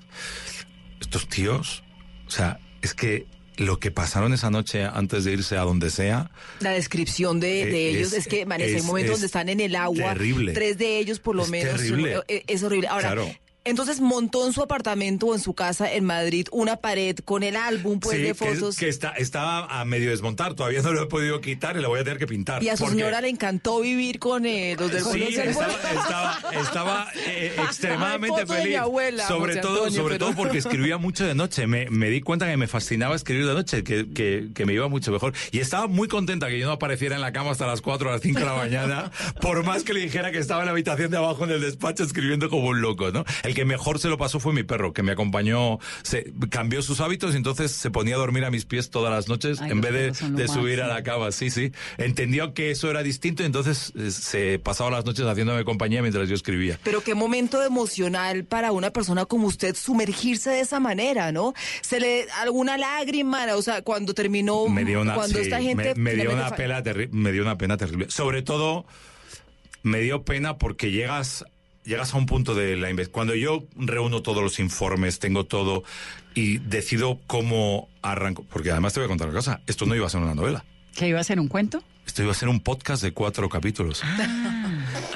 [1.01, 1.83] Estos tíos,
[2.27, 6.31] o sea, es que lo que pasaron esa noche antes de irse a donde sea.
[6.61, 9.49] La descripción de, de Eh, ellos es- que, man, es, el momento es donde están
[9.49, 10.13] en el agua.
[10.13, 10.53] terrible.
[10.53, 11.77] Tres de ellos, por lo Es menos.
[11.77, 12.19] terrible.
[12.29, 12.89] eh, Es horrible.
[12.89, 13.09] Ahora.
[13.13, 13.35] Claro.
[13.67, 17.57] Entonces montó en su apartamento o en su casa en Madrid una pared con el
[17.57, 18.77] álbum pues, Sí, de fotos.
[18.77, 22.01] Que, está, estaba a medio desmontar, todavía no lo he podido quitar y lo voy
[22.01, 22.63] a tener que pintar.
[22.63, 26.39] y a su porque- señora le encantó vivir con eh, los del Sí, estaba, estaba,
[26.61, 28.77] estaba, eh, extremadamente Ay, feliz.
[28.79, 31.67] abuela, sobre José todo, Antonio, sobre pero- todo porque escribía mucho de noche.
[31.67, 34.89] Me, me di cuenta que me fascinaba escribir de noche, que, que, que me iba
[34.89, 35.33] mucho mejor.
[35.53, 38.13] Y estaba muy contenta que yo no apareciera en la cama hasta las 4 o
[38.13, 39.11] las 5 de la mañana,
[39.41, 42.05] por más que le dijera que estaba en la habitación de abajo en el despacho
[42.05, 43.25] escribiendo como un loco, ¿no?
[43.43, 47.01] El que mejor se lo pasó fue mi perro, que me acompañó, se cambió sus
[47.01, 49.81] hábitos y entonces se ponía a dormir a mis pies todas las noches Ay, en
[49.81, 51.33] vez de, subir a la cama.
[51.33, 51.73] Sí, sí.
[51.97, 56.29] Entendió que eso era distinto y entonces eh, se pasaba las noches haciéndome compañía mientras
[56.29, 56.79] yo escribía.
[56.83, 61.55] Pero qué momento emocional para una persona como usted sumergirse de esa manera, ¿no?
[61.81, 65.95] Se le alguna lágrima, o sea, cuando terminó, me dio una, cuando sí, esta gente
[65.97, 68.11] me, me dio una pena terri- me dio una pena terrible.
[68.11, 68.85] Sobre todo
[69.83, 71.47] me dio pena porque llegas
[71.87, 75.85] llegas a un punto de la cuando yo reúno todos los informes, tengo todo
[76.35, 80.07] y decido cómo arranco, porque además te voy a contar una cosa, esto no iba
[80.07, 80.65] a ser una novela.
[80.95, 81.83] ¿Que iba a ser un cuento?
[82.07, 84.03] Esto iba a ser un podcast de cuatro capítulos.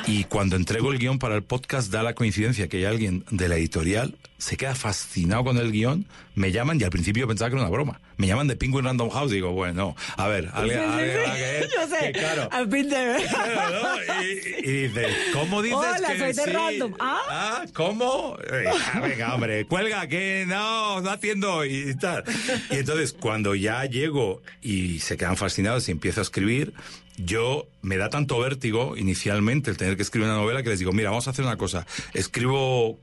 [0.07, 3.49] Y cuando entrego el guion para el podcast, da la coincidencia que hay alguien de
[3.49, 7.57] la editorial, se queda fascinado con el guion, me llaman y al principio pensaba que
[7.57, 8.01] era una broma.
[8.17, 11.89] Me llaman de Penguin Random House y digo, bueno, a ver, alguien, Sí, alguien Yo
[11.97, 12.13] sé.
[12.13, 12.49] que, claro.
[12.53, 13.23] I've been there.
[13.29, 14.23] Claro, ¿no?
[14.25, 16.53] Y, y dice, ¿cómo dices Hola, que soy de?
[16.53, 16.95] Random.
[16.99, 17.21] ¿Ah?
[17.29, 18.37] Ah, ¿cómo?
[18.51, 18.65] Eh,
[18.95, 22.25] ah, venga, hombre, cuelga, que no, no atiendo y tal.
[22.71, 26.73] Y entonces, cuando ya llego y se quedan fascinados y empiezo a escribir,
[27.17, 30.93] yo me da tanto vértigo inicialmente el tener que escribir una novela que les digo,
[30.93, 31.87] mira, vamos a hacer una cosa.
[32.15, 32.99] Escribo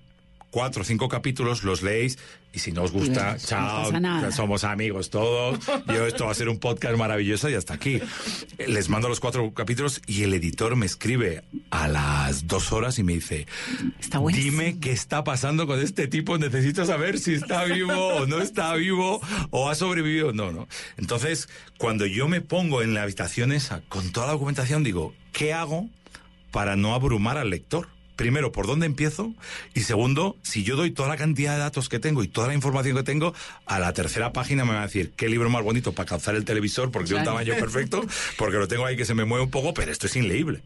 [0.52, 2.18] cuatro o cinco capítulos, los leéis
[2.54, 5.60] y si no os gusta, No chao, somos amigos todos.
[5.88, 8.00] Yo esto va a ser un podcast maravilloso y hasta aquí.
[8.66, 13.04] Les mando los cuatro capítulos y el editor me escribe a las dos horas y
[13.04, 13.46] me dice,
[14.34, 18.74] dime qué está pasando con este tipo, necesito saber si está vivo o no está
[18.74, 19.22] vivo
[19.52, 20.34] o ha sobrevivido.
[20.34, 20.68] No, no.
[20.98, 25.54] Entonces, cuando yo me pongo en la habitación esa con toda la documentación, digo, ¿qué
[25.54, 25.90] hago
[26.52, 27.90] para no abrumar al lector?
[28.18, 29.32] Primero, ¿por dónde empiezo?
[29.74, 32.54] Y segundo, si yo doy toda la cantidad de datos que tengo y toda la
[32.54, 33.34] información que tengo,
[33.66, 36.44] a la tercera página me va a decir qué libro más bonito para calzar el
[36.44, 37.38] televisor porque tiene un Claro.
[37.40, 38.04] tamaño perfecto,
[38.38, 40.62] porque lo tengo ahí que se me mueve un poco, pero esto es inleíble.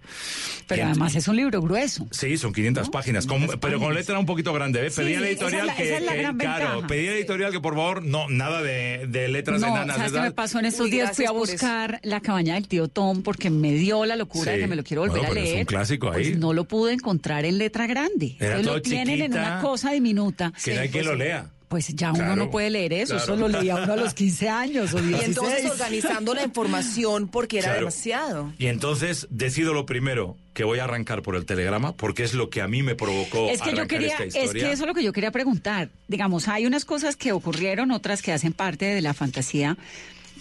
[0.67, 2.07] Pero además es un libro grueso.
[2.11, 4.87] Sí, son 500 páginas, con- pero con letra un poquito grande.
[4.87, 4.89] ¿eh?
[4.89, 6.87] Sí, Pedí a la es editorial la- que, esa es la que- gran claro, ventaja.
[6.87, 9.97] pedí a la editorial que por favor, no, nada de, de letras No, enanas.
[9.97, 11.15] ¿sabes de qué me pasó en estos Uy, días?
[11.15, 14.67] Fui a buscar La cabaña del tío Tom porque me dio la locura de que
[14.67, 15.59] me lo quiero volver Bueno, a es leer.
[15.59, 16.23] un clásico ahí.
[16.29, 18.35] Pues no lo pude encontrar en letra grande.
[18.39, 20.53] Era Entonces todo lo tienen en una cosa diminuta.
[20.63, 21.49] Que no hay quien lo lea.
[21.67, 23.23] Pues ya uno Claro, no puede leer eso, claro.
[23.23, 25.27] eso lo leía uno a los 15 años o Y 16.
[25.29, 27.79] entonces organizando la información porque era Claro.
[27.79, 28.53] demasiado.
[28.57, 32.49] Y entonces decido lo primero, que voy a arrancar por el telegrama, porque es lo
[32.49, 34.93] que a mí me provocó Es que yo quería, esta es que eso es lo
[34.93, 35.87] que yo quería preguntar.
[36.09, 39.77] Digamos, hay unas cosas que ocurrieron, otras que hacen parte de la fantasía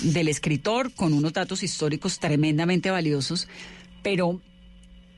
[0.02, 3.46] del escritor, con unos datos históricos tremendamente valiosos,
[4.02, 4.40] pero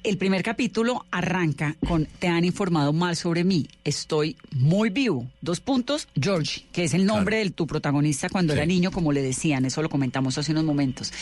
[0.02, 5.28] el primer capítulo arranca con Te han informado mal sobre mí, estoy muy vivo.
[5.40, 9.22] Dos puntos, George, que es el nombre de tu protagonista cuando era niño, como le
[9.22, 11.12] decían, eso lo comentamos hace unos momentos.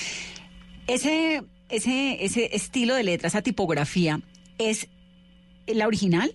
[0.87, 4.21] Ese, ese, ese estilo de letra, esa tipografía,
[4.59, 4.89] ¿es
[5.67, 6.35] la original?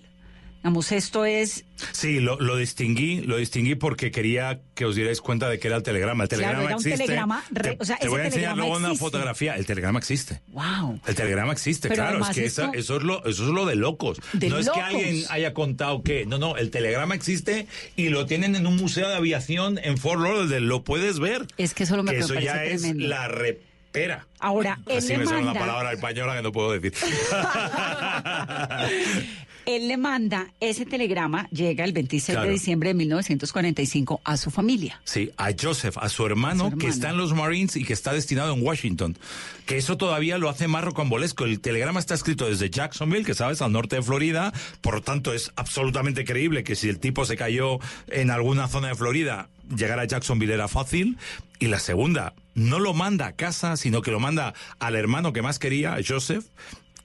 [0.66, 5.47] Vamos, esto es Sí, lo, lo distinguí, lo distinguí porque quería que os dierais cuenta
[5.47, 6.24] de que era el telegrama.
[6.24, 7.03] El Claro, telegrama era un existe.
[7.05, 9.05] telegrama re- te, o sea, te ese voy a enseñar luego una existe.
[9.05, 9.55] fotografía.
[9.57, 10.41] El telegrama existe.
[10.47, 10.99] Wow.
[11.05, 12.20] El telegrama existe, Pero claro.
[12.26, 14.18] Es que esa- eso, es lo, eso es lo de locos.
[14.34, 16.26] De no es que alguien haya contado que.
[16.26, 20.20] No, no, el telegrama existe y lo tienen en un museo de aviación en Fort
[20.22, 20.61] Lauderdale.
[20.66, 21.45] Lo puedes ver.
[21.57, 24.26] Es que eso lo me que eso parece ya es la repera.
[24.39, 26.91] Ahora, él Así me sale una manda- palabra española que no puedo decir.
[29.66, 32.47] Él le manda ese telegrama, llega el 26 Claro.
[32.47, 35.01] de diciembre de 1945 a su familia.
[35.05, 38.53] Sí, a Joseph, a su hermano, que está en los Marines y que está destinado
[38.53, 39.18] en Washington.
[39.66, 41.45] Que eso todavía lo hace más rocambolesco.
[41.45, 44.53] El telegrama está escrito desde Jacksonville, que sabes, al norte de Florida.
[44.82, 48.89] Por lo tanto, es absolutamente creíble que si el tipo se cayó en alguna zona
[48.89, 51.18] de Florida, llegar a Jacksonville era fácil.
[51.59, 55.41] Y la segunda, no lo manda a casa, sino que lo manda al hermano que
[55.41, 56.45] más quería, a Joseph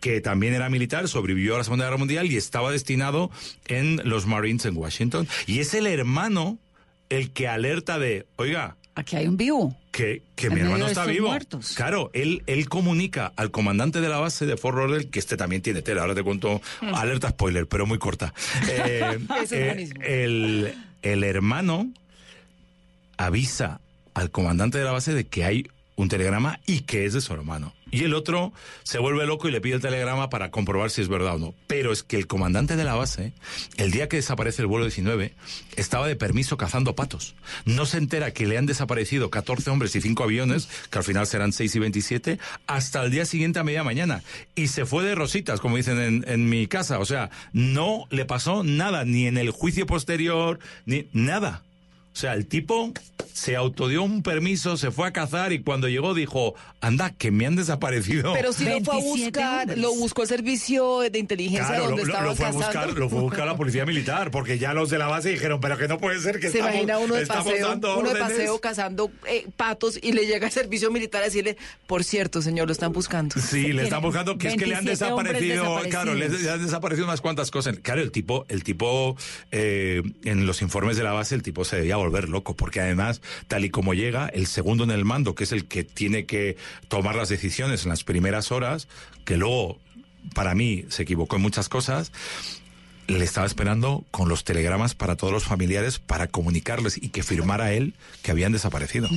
[0.00, 3.30] que también era militar, sobrevivió a la Segunda Guerra Mundial y estaba destinado
[3.66, 5.28] en los Marines en Washington.
[5.46, 6.58] Y es el hermano
[7.10, 9.76] el que alerta de, oiga, Aquí hay un vivo.
[9.92, 11.28] que, que mi hermano está vivo.
[11.28, 11.72] muertos.
[11.74, 15.62] Claro, él, él comunica al comandante de la base de Fort Lauderdale, que este también
[15.62, 18.34] tiene tela, ahora te cuento, alerta spoiler, pero muy corta.
[18.68, 20.00] Eh, Eso es eh, buenísimo.
[20.02, 21.90] el, el hermano
[23.16, 23.80] avisa
[24.14, 27.32] al comandante de la base de que hay un telegrama y que es de su
[27.32, 27.72] hermano.
[27.90, 31.08] Y el otro se vuelve loco y le pide el telegrama para comprobar si es
[31.08, 31.54] verdad o no.
[31.66, 33.32] Pero es que el comandante de la base,
[33.76, 35.32] el día que desaparece el vuelo 19,
[35.76, 37.34] estaba de permiso cazando patos.
[37.64, 41.26] No se entera que le han desaparecido 14 hombres y 5 aviones, que al final
[41.26, 44.22] serán 6 y 27, hasta el día siguiente a media mañana.
[44.54, 46.98] Y se fue de rositas, como dicen en, en mi casa.
[46.98, 51.62] O sea, no le pasó nada, ni en el juicio posterior, ni nada.
[52.20, 52.92] O sea, el tipo
[53.32, 57.46] se autodió un permiso, se fue a cazar y cuando llegó dijo, anda, que me
[57.46, 58.34] han desaparecido.
[58.34, 59.78] Pero si lo fue a 27 buscar, hombres.
[59.78, 63.00] lo buscó el servicio de inteligencia Claro, donde lo- estaba lo fue a buscar, cazando.
[63.00, 65.78] lo fue a buscar la policía militar, porque ya los de la base dijeron, pero
[65.78, 68.20] que no puede ser que Se estamos, imagina uno de estamos paseo, dando uno de
[68.20, 68.32] órdenes".
[68.36, 71.56] paseo cazando eh, patos y le llega el servicio militar a decirle,
[71.86, 73.34] por cierto, señor, lo están buscando.
[73.40, 76.62] Sí, le están buscando que es que le han 27 hombres desaparecido, claro, le han
[76.62, 77.78] desaparecido unas cuantas cosas.
[77.80, 79.16] Claro, el tipo, el tipo,
[79.50, 83.20] eh, en los informes de la base, el tipo se debía volver loco, porque además,
[83.48, 86.56] tal y como llega, el segundo en el mando, que es el que tiene que
[86.88, 88.88] tomar las decisiones en las primeras horas,
[89.24, 89.78] que luego,
[90.34, 92.12] para mí, se equivocó en muchas cosas,
[93.06, 97.72] le estaba esperando con los telegramas para todos los familiares para comunicarles y que firmara
[97.72, 99.08] él que habían desaparecido,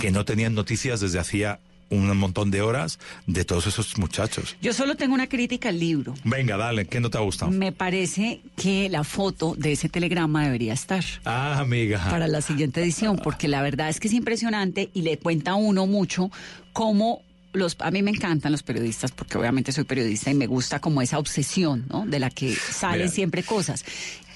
[0.00, 1.60] que no tenían noticias desde hacía
[1.90, 4.56] un montón de horas de todos esos muchachos.
[4.60, 6.14] Yo solo tengo una crítica al libro.
[6.24, 7.50] Venga, dale, ¿qué no te ha gustado?
[7.50, 12.04] Me parece que la foto de ese telegrama debería estar Ah, amiga.
[12.10, 15.54] para la siguiente edición, porque la verdad es que es impresionante y le cuenta a
[15.54, 16.30] uno mucho
[16.72, 17.22] cómo
[17.54, 21.00] los, a mí me encantan los periodistas, porque obviamente soy periodista y me gusta como
[21.00, 22.04] esa obsesión, ¿no?
[22.06, 23.10] De la que salen Mira.
[23.12, 23.84] siempre cosas.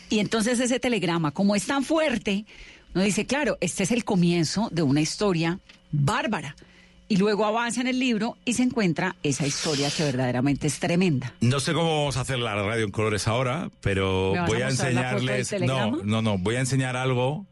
[0.08, 2.46] Y entonces ese telegrama, como es tan fuerte,
[2.94, 5.58] uno dice, claro, este es el comienzo de una historia
[5.92, 6.56] bárbara.
[7.12, 11.34] Y luego avanza en el libro y se encuentra esa historia que verdaderamente es tremenda.
[11.42, 14.62] No sé cómo vamos a hacer la radio en colores ahora, pero ¿Me vas voy
[14.62, 15.60] a enseñarles.
[15.60, 16.38] No, no, no.
[16.38, 17.44] Voy a enseñar algo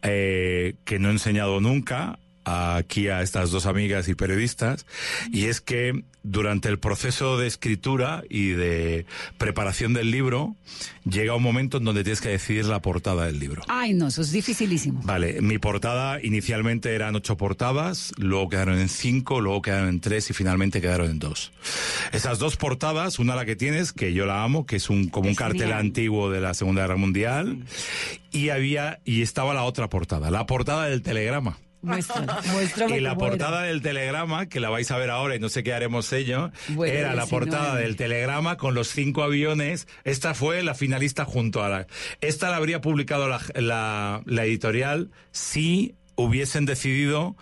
[0.00, 4.86] eh, que no he enseñado nunca aquí a estas dos amigas y periodistas,
[5.32, 9.06] y es que durante el proceso de escritura y de
[9.38, 10.54] preparación del libro,
[11.04, 13.62] llega un momento en donde tienes que decidir la portada del libro.
[13.68, 15.00] Ay, no, eso es dificilísimo.
[15.02, 20.30] Vale, mi portada inicialmente eran ocho portadas, luego quedaron en cinco, luego quedaron en tres
[20.30, 21.52] y finalmente quedaron en dos.
[22.12, 25.28] Esas dos portadas, una la que tienes, que yo la amo, que es un como
[25.28, 25.80] un cartel genial.
[25.80, 27.64] antiguo de la Segunda Guerra Mundial,
[28.30, 31.58] y había y estaba la otra portada, la portada del telegrama.
[31.82, 33.18] Muéstrala, muéstrame Y la era.
[33.18, 36.50] portada del telegrama, que la vais a ver ahora y no sé qué haremos sello,
[36.68, 37.30] Bueno, era la 19.
[37.30, 39.88] portada del telegrama con los cinco aviones.
[40.04, 41.86] Esta fue la finalista junto a la...
[42.20, 47.36] Esta la habría publicado la, la- la editorial si hubiesen decidido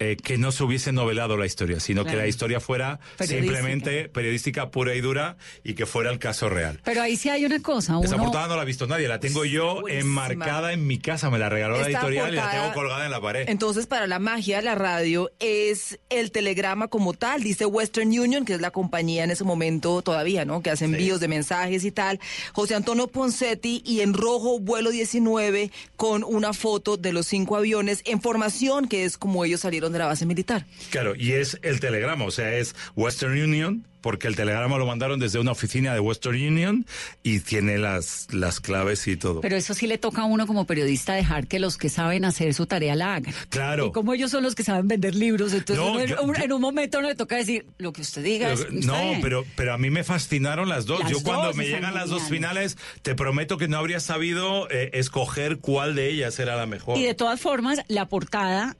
[0.00, 3.40] eh, que no se hubiese novelado la historia, sino que la historia fuera Periodística.
[3.56, 6.80] simplemente periodística pura y dura y que fuera el caso real.
[6.84, 7.98] Pero ahí sí hay una cosa.
[8.02, 10.26] Esa uno- portada no la ha visto nadie, la tengo yo Buenísima.
[10.26, 13.20] enmarcada en mi casa, me la regaló la editorial y la tengo colgada en la
[13.20, 13.48] pared.
[13.48, 17.42] Entonces, para la magia, la radio es el telegrama como tal.
[17.42, 20.62] Dice Western Union, que es la compañía en ese momento todavía, ¿no?
[20.62, 22.20] Que hace envíos de mensajes y tal.
[22.52, 28.02] José Antonio Poncetti y en rojo, vuelo 19, con una foto de los cinco aviones
[28.04, 30.66] en formación, que es como ellos salieron de la base militar.
[30.90, 35.18] Claro, y es el telegrama, o sea, es Western Union, porque el telegrama lo mandaron
[35.18, 36.86] desde una oficina de Western Union
[37.24, 39.40] y tiene las, las claves y todo.
[39.40, 42.54] Pero eso sí le toca a uno como periodista dejar que los que saben hacer
[42.54, 43.34] su tarea la hagan.
[43.48, 43.86] Claro.
[43.86, 46.52] Y como ellos son los que saben vender libros, entonces No, en, un, yo- en
[46.52, 48.54] un momento no le toca decir lo que usted diga.
[48.56, 49.20] Pero- no, bien.
[49.20, 51.00] pero, pero a mí me fascinaron las dos.
[51.00, 54.90] Las Yo cuando me llegan las dos finales, te prometo que no habría sabido eh,
[54.94, 56.96] escoger cuál de ellas era la mejor.
[56.96, 58.76] Y de todas formas, la portada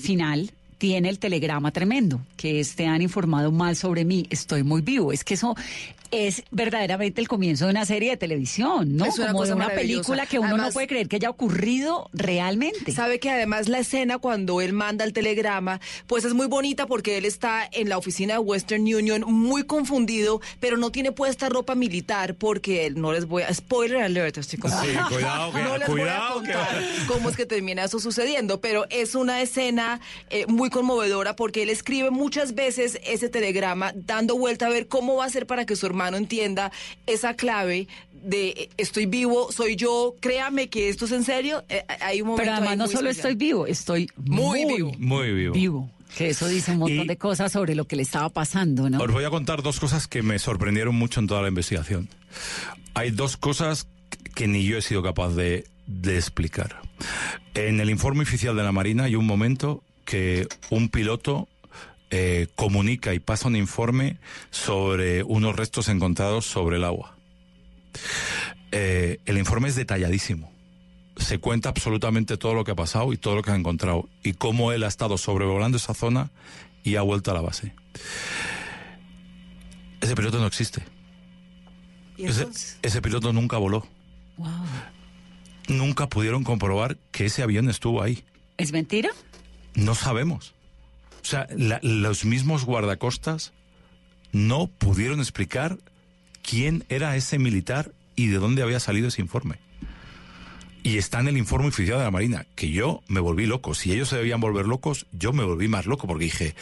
[0.00, 4.80] final tiene el telegrama tremendo, que es, te han informado mal sobre mí, estoy muy
[4.80, 5.12] vivo.
[5.12, 5.54] Es que eso
[6.10, 9.04] es verdaderamente el comienzo de una serie de televisión, ¿no?
[9.04, 10.02] Es una Como de cosa una maravillosa.
[10.02, 12.92] película que uno no puede creer que haya ocurrido realmente.
[12.92, 17.16] Sabe que además la escena cuando él manda el telegrama, pues es muy bonita porque
[17.16, 21.74] él está en la oficina de Western Union muy confundido, pero no tiene puesta ropa
[21.74, 25.78] militar porque él no les voy a spoiler alert, estoy como Sí, cuidado, que- no
[25.78, 30.00] les cuidado, voy a contar cómo es que termina eso sucediendo, pero es una escena
[30.30, 35.14] eh, muy conmovedora porque él escribe muchas veces ese telegrama dando vuelta a ver cómo
[35.16, 36.72] va a ser para que su hermano entienda
[37.06, 41.64] esa clave de eh, estoy vivo, soy yo, créame que esto es en serio.
[41.68, 43.32] Eh, hay un momento Pero además no solo especial.
[43.32, 44.92] estoy vivo, estoy muy, Muy vivo.
[44.98, 45.54] Muy vivo.
[45.54, 45.90] vivo.
[46.16, 48.98] Que eso dice un montón Y- de cosas sobre lo que le estaba pasando, ¿no?
[49.00, 52.08] Os voy a contar dos cosas que me sorprendieron mucho en toda la investigación.
[52.94, 53.86] Hay dos cosas
[54.34, 56.80] que ni yo he sido capaz de, de explicar.
[57.54, 61.48] En el informe oficial de la Marina hay un momento que un piloto
[62.10, 64.18] eh, comunica y pasa un informe
[64.50, 67.16] sobre unos restos encontrados sobre el agua.
[68.72, 70.52] Eh, el informe es detalladísimo.
[71.16, 74.32] Se cuenta absolutamente todo lo que ha pasado y todo lo que ha encontrado y
[74.32, 76.30] cómo él ha estado sobrevolando esa zona
[76.82, 77.74] y ha vuelto a la base.
[80.00, 80.82] Ese piloto no existe.
[82.16, 82.46] Ese,
[82.82, 83.86] ese piloto nunca voló.
[85.68, 88.24] Nunca pudieron comprobar que ese avión estuvo ahí.
[88.56, 89.10] ¿Es mentira?
[89.74, 90.54] No sabemos.
[91.30, 93.52] O sea, la- los mismos guardacostas
[94.32, 95.78] no pudieron explicar
[96.42, 99.58] quién era ese militar y de dónde había salido ese informe.
[100.82, 103.74] Y está en el informe oficial de la Marina, que yo me volví loco.
[103.74, 106.56] Si ellos se debían volver locos, yo me volví más loco porque dije,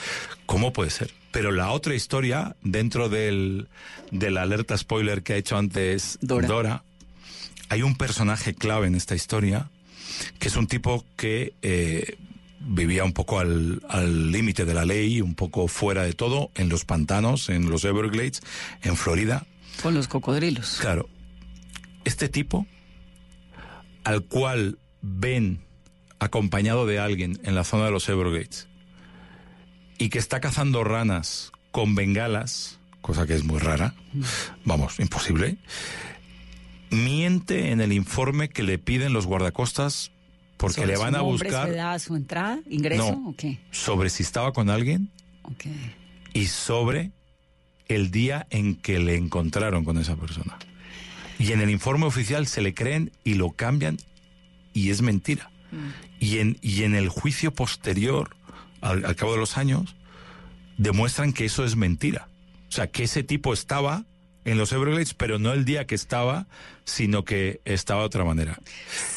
[0.44, 1.14] ¿cómo puede ser?
[1.30, 3.68] Pero la otra historia, dentro del,
[4.10, 6.82] de la alerta spoiler que ha hecho antes Dora,
[7.70, 9.70] hay un personaje clave en esta historia,
[10.38, 12.18] que es un tipo que eh,
[12.60, 16.68] vivía un poco al al límite de la ley, un poco fuera de todo, en
[16.68, 18.42] los pantanos, en los Everglades,
[18.82, 19.46] en Florida.
[19.82, 20.78] Con los cocodrilos.
[20.80, 21.08] Claro.
[22.04, 22.66] Este tipo,
[24.04, 25.60] al cual ven
[26.18, 28.68] acompañado de alguien en la zona de los Everglades
[29.98, 33.94] y que está cazando ranas con bengalas, cosa que es muy rara,
[34.64, 35.58] vamos, imposible,
[36.90, 40.12] miente en el informe que le piden los guardacostas
[40.58, 43.30] porque ¿Sobre le van a buscar su edad, su entrada, ingreso No.
[43.30, 43.58] o qué?
[43.70, 45.10] sobre si estaba con alguien
[46.34, 47.12] y sobre
[47.88, 50.58] el día en que le encontraron con esa persona.
[51.38, 53.96] Y en el informe oficial se le creen y lo cambian
[54.74, 55.50] y es mentira.
[56.20, 58.36] Y en, y en el juicio posterior,
[58.80, 59.94] al, al cabo de los años,
[60.76, 62.28] demuestran que eso es mentira.
[62.68, 64.04] O sea, que ese tipo estaba
[64.44, 66.46] en los Everglades, pero no el día que estaba,
[66.88, 68.58] sino que estaba de otra manera.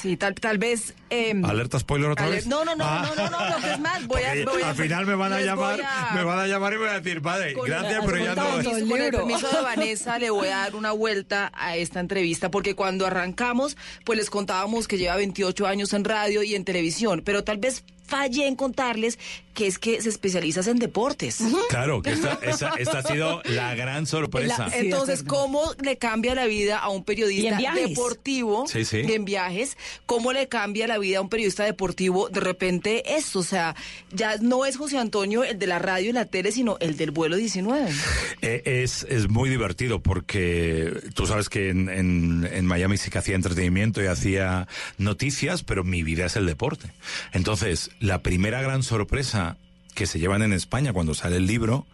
[0.01, 0.93] Sí, tal, tal vez...
[1.09, 2.45] em, ¿Alerta spoiler otra vez?
[2.47, 3.09] No, no, no, Ah.
[3.15, 4.45] no, no, no, lo que es más, voy a...
[4.45, 6.85] Voy a- al final me van a llamar, a- me van a llamar y me
[6.85, 8.43] van a decir, padre, Con- gracias, pero ya no.
[8.63, 12.75] Con el permiso de Vanessa, le voy a dar una vuelta a esta entrevista, porque
[12.75, 17.43] cuando arrancamos, pues les contábamos que lleva 28 años en radio y en televisión, pero
[17.43, 19.17] tal vez fallé en contarles
[19.53, 21.39] que es que se especializa en deportes.
[21.69, 24.67] Claro, que esta, esa- esta ha sido la gran sorpresa.
[24.67, 27.89] La- entonces, ¿cómo le cambia la vida a un periodista viajes.
[27.89, 28.97] deportivo Sí, sí.
[28.99, 29.77] en viajes?
[30.05, 33.39] ¿Cómo le cambia la vida a un periodista deportivo de repente esto?
[33.39, 33.75] O sea,
[34.11, 37.11] ya no es José Antonio el de la radio y la tele, sino el del
[37.11, 37.91] vuelo 19.
[38.43, 43.19] Eh, es, es muy divertido porque tú sabes que en, en- en Miami sí que
[43.19, 46.89] hacía entretenimiento y hacía noticias, pero mi vida es el deporte.
[47.33, 49.57] Entonces, la primera gran sorpresa
[49.93, 51.85] que se llevan en España cuando sale el libro,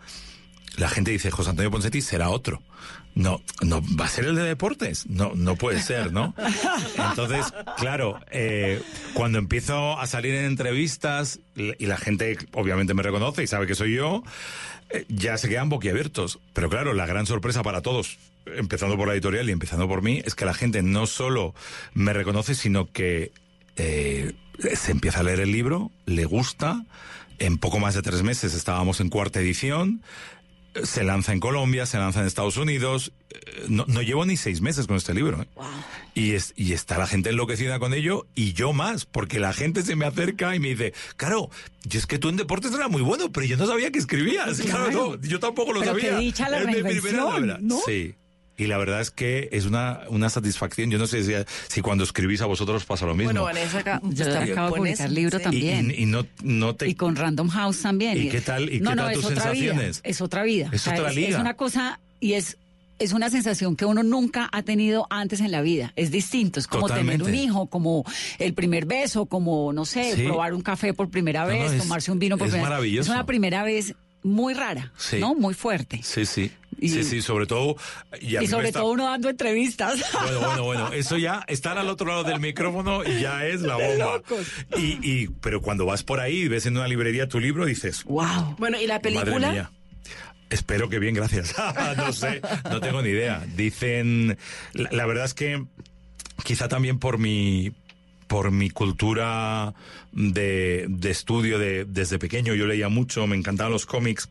[0.78, 2.62] la gente dice, José Antonio Ponsetti será otro.
[3.16, 5.08] No, no, va a ser el de deportes.
[5.08, 6.36] No, no puede ser, ¿no?
[7.10, 7.48] Entonces,
[7.78, 8.82] claro, eh,
[9.16, 13.74] cuando empiezo a salir en entrevistas y la gente obviamente me reconoce y sabe que
[13.74, 14.24] soy yo,
[14.92, 16.40] eh, ya se quedan boquiabiertos.
[16.54, 20.22] Pero claro, la gran sorpresa para todos, empezando por la editorial y empezando por mí,
[20.26, 21.56] es que la gente no solo
[21.96, 23.32] me reconoce, sino que
[23.78, 24.34] eh,
[24.76, 26.86] se empieza a leer el libro, le gusta.
[27.40, 30.02] En poco más de tres meses estábamos en cuarta edición.
[30.84, 33.12] Se lanza en Colombia, se lanza en Estados Unidos.
[33.30, 35.42] eh, No, no llevo ni seis meses con este libro.
[35.42, 35.48] ¿eh?
[36.14, 39.84] Y, es, y está la gente enloquecida con ello y yo más, porque la gente
[39.84, 41.50] se me acerca y me dice, claro,
[41.84, 44.60] yo es que tú en deportes eras muy bueno, pero yo no sabía que escribías.
[44.62, 45.18] Claro, Claro.
[45.22, 46.18] no, yo tampoco lo Pero qué sabía.
[46.20, 47.58] dicha la Es mi primera reinvención, novela.
[47.62, 47.80] ¿no?
[47.86, 48.16] Sí.
[48.60, 50.90] Y la verdad es que es una, una satisfacción.
[50.90, 51.34] Yo no sé si,
[51.68, 53.26] si cuando escribís a vosotros pasa lo mismo.
[53.32, 55.44] Bueno, Vanessa acá Yo acabo de con publicar libro sí.
[55.44, 55.92] también.
[55.92, 56.88] Y, y no, no te...
[56.90, 58.18] Y con Random House también.
[58.18, 60.02] ¿Y qué tal- y no, qué no, tal es tus sensaciones?
[60.02, 60.70] Vida, es otra vida.
[60.74, 61.40] Es otra es, liga.
[61.40, 62.58] una cosa y es
[63.00, 65.94] es una sensación que uno nunca ha tenido antes en la vida.
[65.96, 68.04] Es distinto, es como tener un hijo, como
[68.40, 70.24] el primer beso, como no sé, Sí.
[70.24, 72.74] probar un café por primera vez, no, es- tomarse un vino por es primera vez.
[72.78, 73.12] maravilloso.
[73.12, 73.94] Es una primera vez
[74.24, 75.18] muy rara, Sí.
[75.20, 75.36] ¿no?
[75.36, 76.00] Muy fuerte.
[76.02, 76.52] Sí, sí.
[76.80, 77.76] Y- Sí, sí, sobre todo...
[78.22, 80.00] Y, sobre está- todo uno dando entrevistas.
[80.22, 84.06] Bueno, bueno, bueno, eso ya, estar al otro lado del micrófono ya es la bomba.
[84.18, 84.48] locos.
[84.78, 88.04] Y, y, pero cuando vas por ahí y ves en una librería tu libro, dices,
[88.04, 88.56] wow.
[88.58, 89.52] Bueno, ¿y la madre película?
[89.52, 89.72] mía.
[90.50, 91.54] Espero que bien, gracias.
[91.98, 93.46] no sé, no tengo ni idea.
[93.56, 94.38] Dicen,
[94.74, 95.66] la, la verdad es que
[96.44, 97.74] quizá también por mi
[98.28, 99.74] por mi cultura
[100.12, 104.30] de, de estudio de, desde pequeño, yo leía mucho, me encantaban los cómics.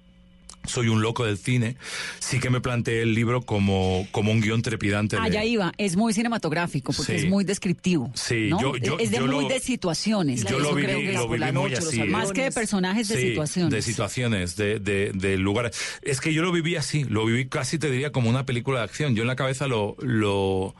[0.66, 1.76] Soy un loco del cine,
[2.18, 5.16] sí que me planteé el libro como, como un guion trepidante.
[5.16, 7.24] de- Allá iba, es muy cinematográfico porque Sí.
[7.24, 8.10] es muy descriptivo.
[8.14, 8.60] Sí, ¿no?
[8.60, 10.44] yo- yo- es de yo muy lo- de situaciones.
[10.44, 12.00] yo lo viví, creo que lo viví muy noche, los así.
[12.00, 12.12] aviones.
[12.12, 13.70] Más que de personajes, de Sí, situaciones.
[13.72, 15.76] De situaciones, de, de, de lugares.
[16.02, 18.84] Es que yo lo viví así, lo viví casi te diría como una película de
[18.84, 19.14] acción.
[19.14, 20.74] Yo en la cabeza lo, lo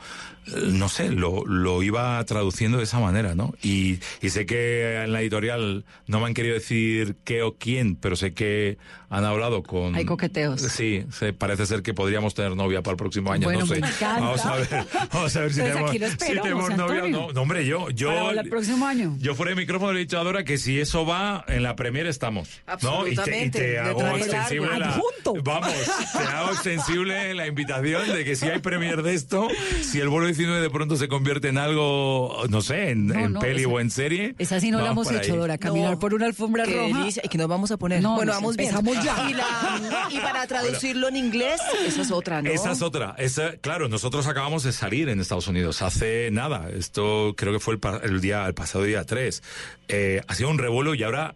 [0.55, 3.55] no sé, lo, lo iba traduciendo de esa manera, ¿no?
[3.62, 7.97] Y, y sé que en la editorial no me han querido decir qué o quién,
[7.97, 8.78] pero sé que
[9.09, 9.94] han hablado con...
[9.94, 10.61] Hay coqueteos.
[10.61, 11.05] Sí,
[11.38, 13.80] parece ser que podríamos tener novia para el próximo año, Bueno, no sé.
[13.80, 13.88] me.
[14.01, 14.68] Vamos a ver,
[15.12, 17.32] vamos a ver si Entonces, tenemos, lo si tenemos novia no.
[17.32, 19.16] No, hombre, yo, yo, Para el próximo año.
[19.18, 21.76] yo fuera de micrófono le he dicho a Dora que si eso va, en la
[21.76, 22.49] premier estamos.
[22.82, 23.07] ¿no?
[23.07, 25.01] Y te, y Absolutamente, te de hago extensible la.
[25.44, 25.72] Vamos,
[26.12, 29.49] te hago extensible la invitación de que si hay premier de esto,
[29.82, 33.32] si el vuelo 19 de pronto se convierte en algo, no sé, en, No, en
[33.34, 34.34] no, peli esa- o en serie.
[34.39, 35.39] Esa sí no la hemos hecho, ahí.
[35.39, 35.59] Dora.
[35.59, 35.99] Caminar No.
[35.99, 37.09] por una alfombra roja.
[37.22, 38.03] ¿Y que nos vamos a poner?
[38.03, 38.70] No, bueno, nos vamos bien.
[38.74, 39.28] empezamos ya.
[39.30, 42.51] Y, la- y para traducirlo en inglés, esa es otra, ¿no?
[42.51, 43.14] Esa es otra.
[43.18, 46.68] Esa, claro, nosotros acabamos de salir en Estados Unidos hace nada.
[46.70, 47.80] Esto creo que fue el,
[48.11, 49.43] el día, el pasado día 3.
[49.89, 51.34] Eh, ha sido un revuelo y ahora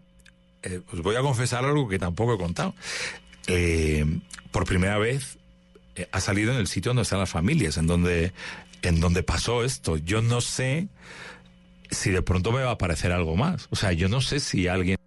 [0.63, 2.75] eh, os voy a confesar algo que tampoco he contado.
[3.47, 4.05] Eh,
[4.51, 5.39] por primera vez
[5.97, 8.33] eh, ha salido en el sitio donde están las familias, en donde,
[8.83, 9.97] en donde pasó esto.
[9.97, 10.89] Yo no sé
[11.91, 13.67] si de pronto me va a aparecer algo más.
[13.71, 15.00] O sea, yo no sé si alguien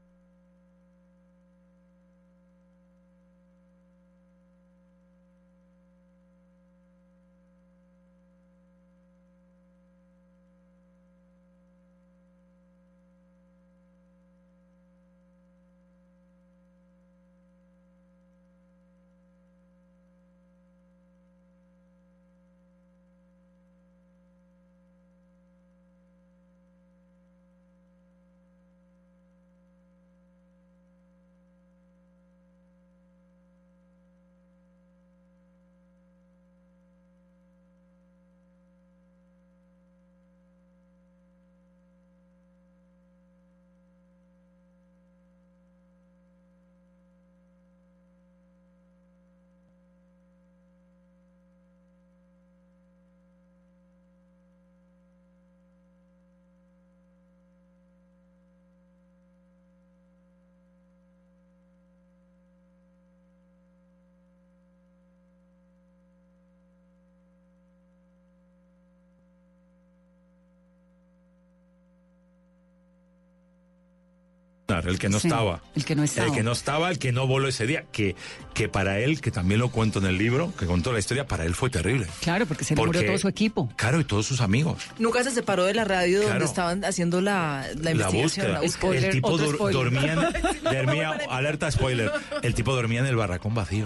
[74.80, 75.61] el que no Sí, estaba.
[75.76, 76.28] el que no estaba.
[76.28, 77.86] El que no estaba, el que no voló ese día.
[77.91, 78.15] Que,
[78.53, 81.45] que para él, que también lo cuento en el libro, que contó la historia, para
[81.45, 82.07] él fue terrible.
[82.21, 83.69] Claro, porque se le Porque- murió todo su equipo.
[83.76, 84.84] Claro, y todos sus amigos.
[84.99, 86.34] Nunca se separó de la radio Claro.
[86.34, 88.21] donde estaban haciendo la, la La investigación.
[88.24, 88.47] búsqueda.
[88.49, 89.07] la búsqueda.
[89.07, 89.38] el tipo
[89.71, 92.11] dormía, en- dormía, alerta spoiler.
[92.41, 93.86] El tipo dormía en el barracón vacío.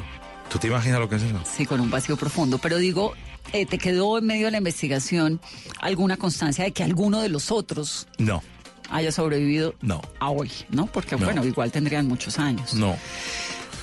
[0.49, 1.41] ¿Tú te imaginas lo que es eso?
[1.57, 2.57] Sí, con un vacío profundo.
[2.57, 3.13] Pero digo,
[3.51, 5.41] eh, ¿te quedó en medio de la investigación
[5.81, 8.41] alguna constancia de que alguno de los otros No,
[8.89, 10.51] haya sobrevivido no, a hoy?
[10.69, 10.85] ¿No?
[10.87, 11.25] Porque, No.
[11.25, 12.73] bueno, igual tendrían muchos años.
[12.73, 12.95] no.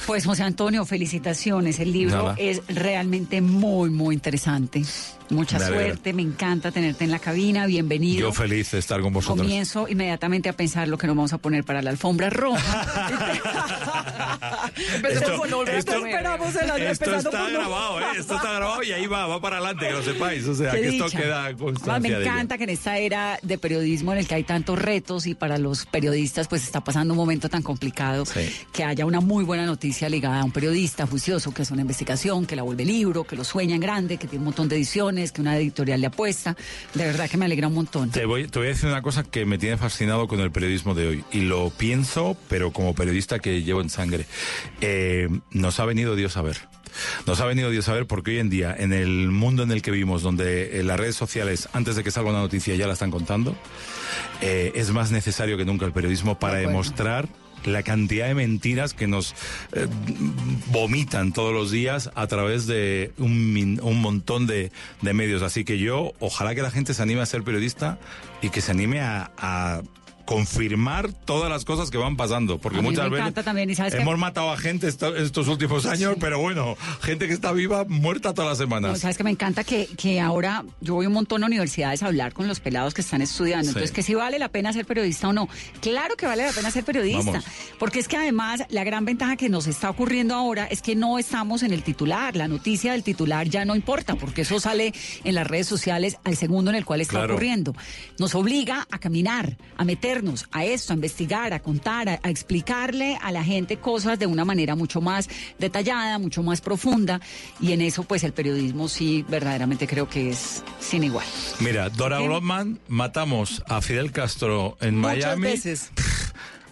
[0.06, 1.80] Pues, José Antonio, felicitaciones.
[1.80, 2.34] El libro Nada.
[2.36, 4.84] es realmente muy, muy interesante.
[5.30, 7.66] Mucha Me suerte, me encanta tenerte en la cabina.
[7.66, 8.20] Bienvenido.
[8.28, 9.38] Yo feliz de estar con vosotros.
[9.46, 12.86] Comienzo inmediatamente a pensar lo que nos vamos a poner para la alfombra roja.
[15.02, 15.84] Con esto- Torres.
[15.86, 18.04] Esperamos el año, Esto está grabado, ¿eh?
[18.18, 20.46] Esto está grabado y ahí va, va para adelante, que lo sepáis.
[20.46, 21.18] O sea, Qué que esto dicha.
[21.20, 24.34] queda Además, constancia me de encanta que en esta era de periodismo en el que
[24.34, 28.50] hay tantos retos y para los periodistas pues está pasando un momento tan complicado Sí.
[28.72, 32.46] que haya una muy buena noticia ligada a un periodista juicioso que hace una investigación,
[32.46, 35.13] que la vuelve libro, que lo sueña en grande, que tiene un montón de ediciones,
[35.32, 36.56] que una editorial le apuesta.
[36.94, 38.10] De verdad que me alegra un montón.
[38.10, 40.94] Te voy, te voy a decir una cosa que me tiene fascinado con el periodismo
[40.94, 41.24] de hoy.
[41.32, 44.26] Y lo pienso, pero como periodista que llevo en sangre.
[44.80, 46.56] Eh, nos ha venido Dios a ver.
[47.26, 49.82] Nos ha venido Dios a ver porque hoy en día, en el mundo en el
[49.82, 52.92] que vivimos, donde eh, las redes sociales, antes de que salga una noticia, ya la
[52.92, 53.56] están contando,
[54.40, 57.28] eh, es más necesario que nunca el periodismo para demostrar
[57.64, 59.34] la cantidad de mentiras que nos
[59.72, 59.86] eh,
[60.66, 64.70] vomitan todos los días a través de un, un montón de,
[65.02, 65.42] de medios.
[65.42, 67.98] Así que yo, ojalá que la gente se anime a ser periodista
[68.42, 69.82] y que se anime a, a
[70.24, 72.58] confirmar todas las cosas que van pasando.
[72.58, 75.14] Porque A mí muchas me veces también, y sabes que- hemos matado a gente esto-
[75.16, 79.00] estos últimos años, pero bueno, gente que está viva, muerta todas las No, semanas.
[79.00, 82.32] sabes que me encanta que, que ahora yo voy un montón a universidades a hablar
[82.32, 83.64] con los pelados que están estudiando.
[83.64, 83.68] Sí.
[83.70, 85.48] Entonces, que si vale la pena ser periodista o no.
[85.80, 87.24] Claro que vale la pena ser periodista.
[87.32, 87.44] Vamos.
[87.78, 91.18] Porque es que además la gran ventaja que nos está ocurriendo ahora es que no
[91.18, 92.36] estamos en el titular.
[92.36, 94.92] La noticia del titular ya no importa, porque eso sale
[95.24, 97.34] en las redes sociales al segundo en el cual está Claro.
[97.34, 97.74] ocurriendo.
[98.18, 102.30] Nos obliga a caminar, a meternos meternos a esto, a investigar, a contar, a, a
[102.30, 107.20] explicarle a la gente cosas de una manera mucho más detallada, mucho más profunda.
[107.60, 111.26] Y en eso, pues el periodismo sí, verdaderamente creo que es sin igual.
[111.60, 112.20] Mira, Dora.
[112.20, 115.42] Brotman, matamos a Fidel Castro en Muchas Miami.
[115.42, 115.90] veces.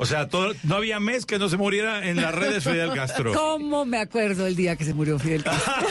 [0.03, 3.33] O sea, todo- no había mes que no se muriera en las redes Fidel Castro.
[3.35, 5.73] ¿Cómo me acuerdo el día que se murió Fidel Castro?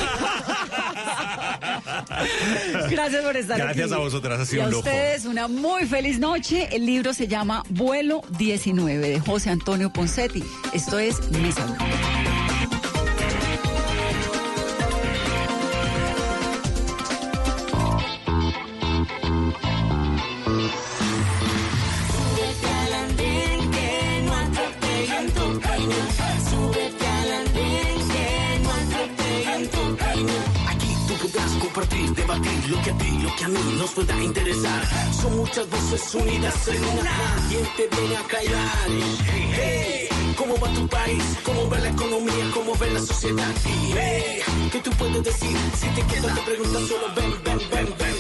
[2.89, 3.63] Gracias por estar aquí.
[3.65, 4.83] Gracias a vosotras, ha sido y a un lujo.
[4.87, 6.69] ustedes una muy feliz noche.
[6.71, 10.43] El libro se llama Vuelo 19 de José Antonio Poncetti.
[10.73, 11.65] Esto es Mesa
[31.89, 34.81] debatir lo que a ti, lo que a mí nos pueda interesar.
[35.13, 37.11] Son muchas voces unidas en una.
[37.49, 38.87] ¿Quién te viene a callar?
[39.55, 40.07] Hey,
[40.37, 41.23] ¿Cómo va tu país?
[41.43, 42.51] ¿Cómo va la economía?
[42.53, 43.53] ¿Cómo va la sociedad?
[43.65, 45.57] Hey, ¿qué tú puedes decir?
[45.75, 48.11] Si te quedas te preguntas solo ven, ven, ven, ven.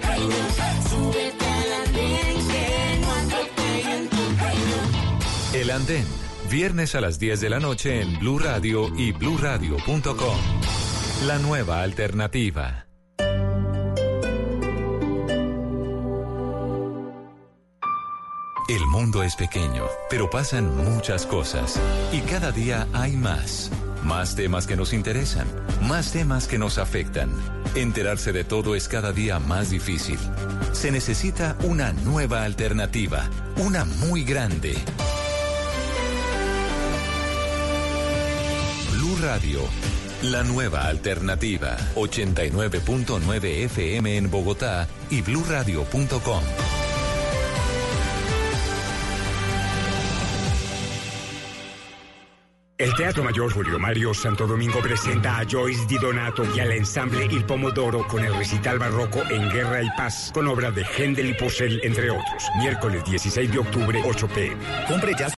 [0.00, 0.36] Camino.
[5.54, 6.06] El Andén,
[6.52, 10.36] viernes a las 10 de la noche en Blue Radio y bluradio.com.
[11.26, 12.86] La nueva alternativa.
[18.68, 21.80] El mundo es pequeño, pero pasan muchas cosas
[22.12, 23.70] y cada día hay más.
[24.04, 25.46] Más temas que nos interesan,
[25.80, 27.30] más temas que nos afectan.
[27.74, 30.18] Enterarse de todo es cada día más difícil.
[30.72, 34.74] Se necesita una nueva alternativa, una muy grande.
[39.22, 39.60] Radio,
[40.22, 41.76] la nueva alternativa.
[41.94, 46.42] 89.9 FM en Bogotá y bluradio.com.
[52.82, 57.26] El Teatro Mayor Julio Mario Santo Domingo presenta a Joyce Di Donato y al ensamble
[57.26, 61.34] Il Pomodoro con el recital barroco En Guerra y Paz, con obras de Händel y
[61.34, 62.42] Purcell, entre otros.
[62.58, 64.56] Miércoles 16 de octubre, 8 pm.
[64.88, 65.30] Compre ya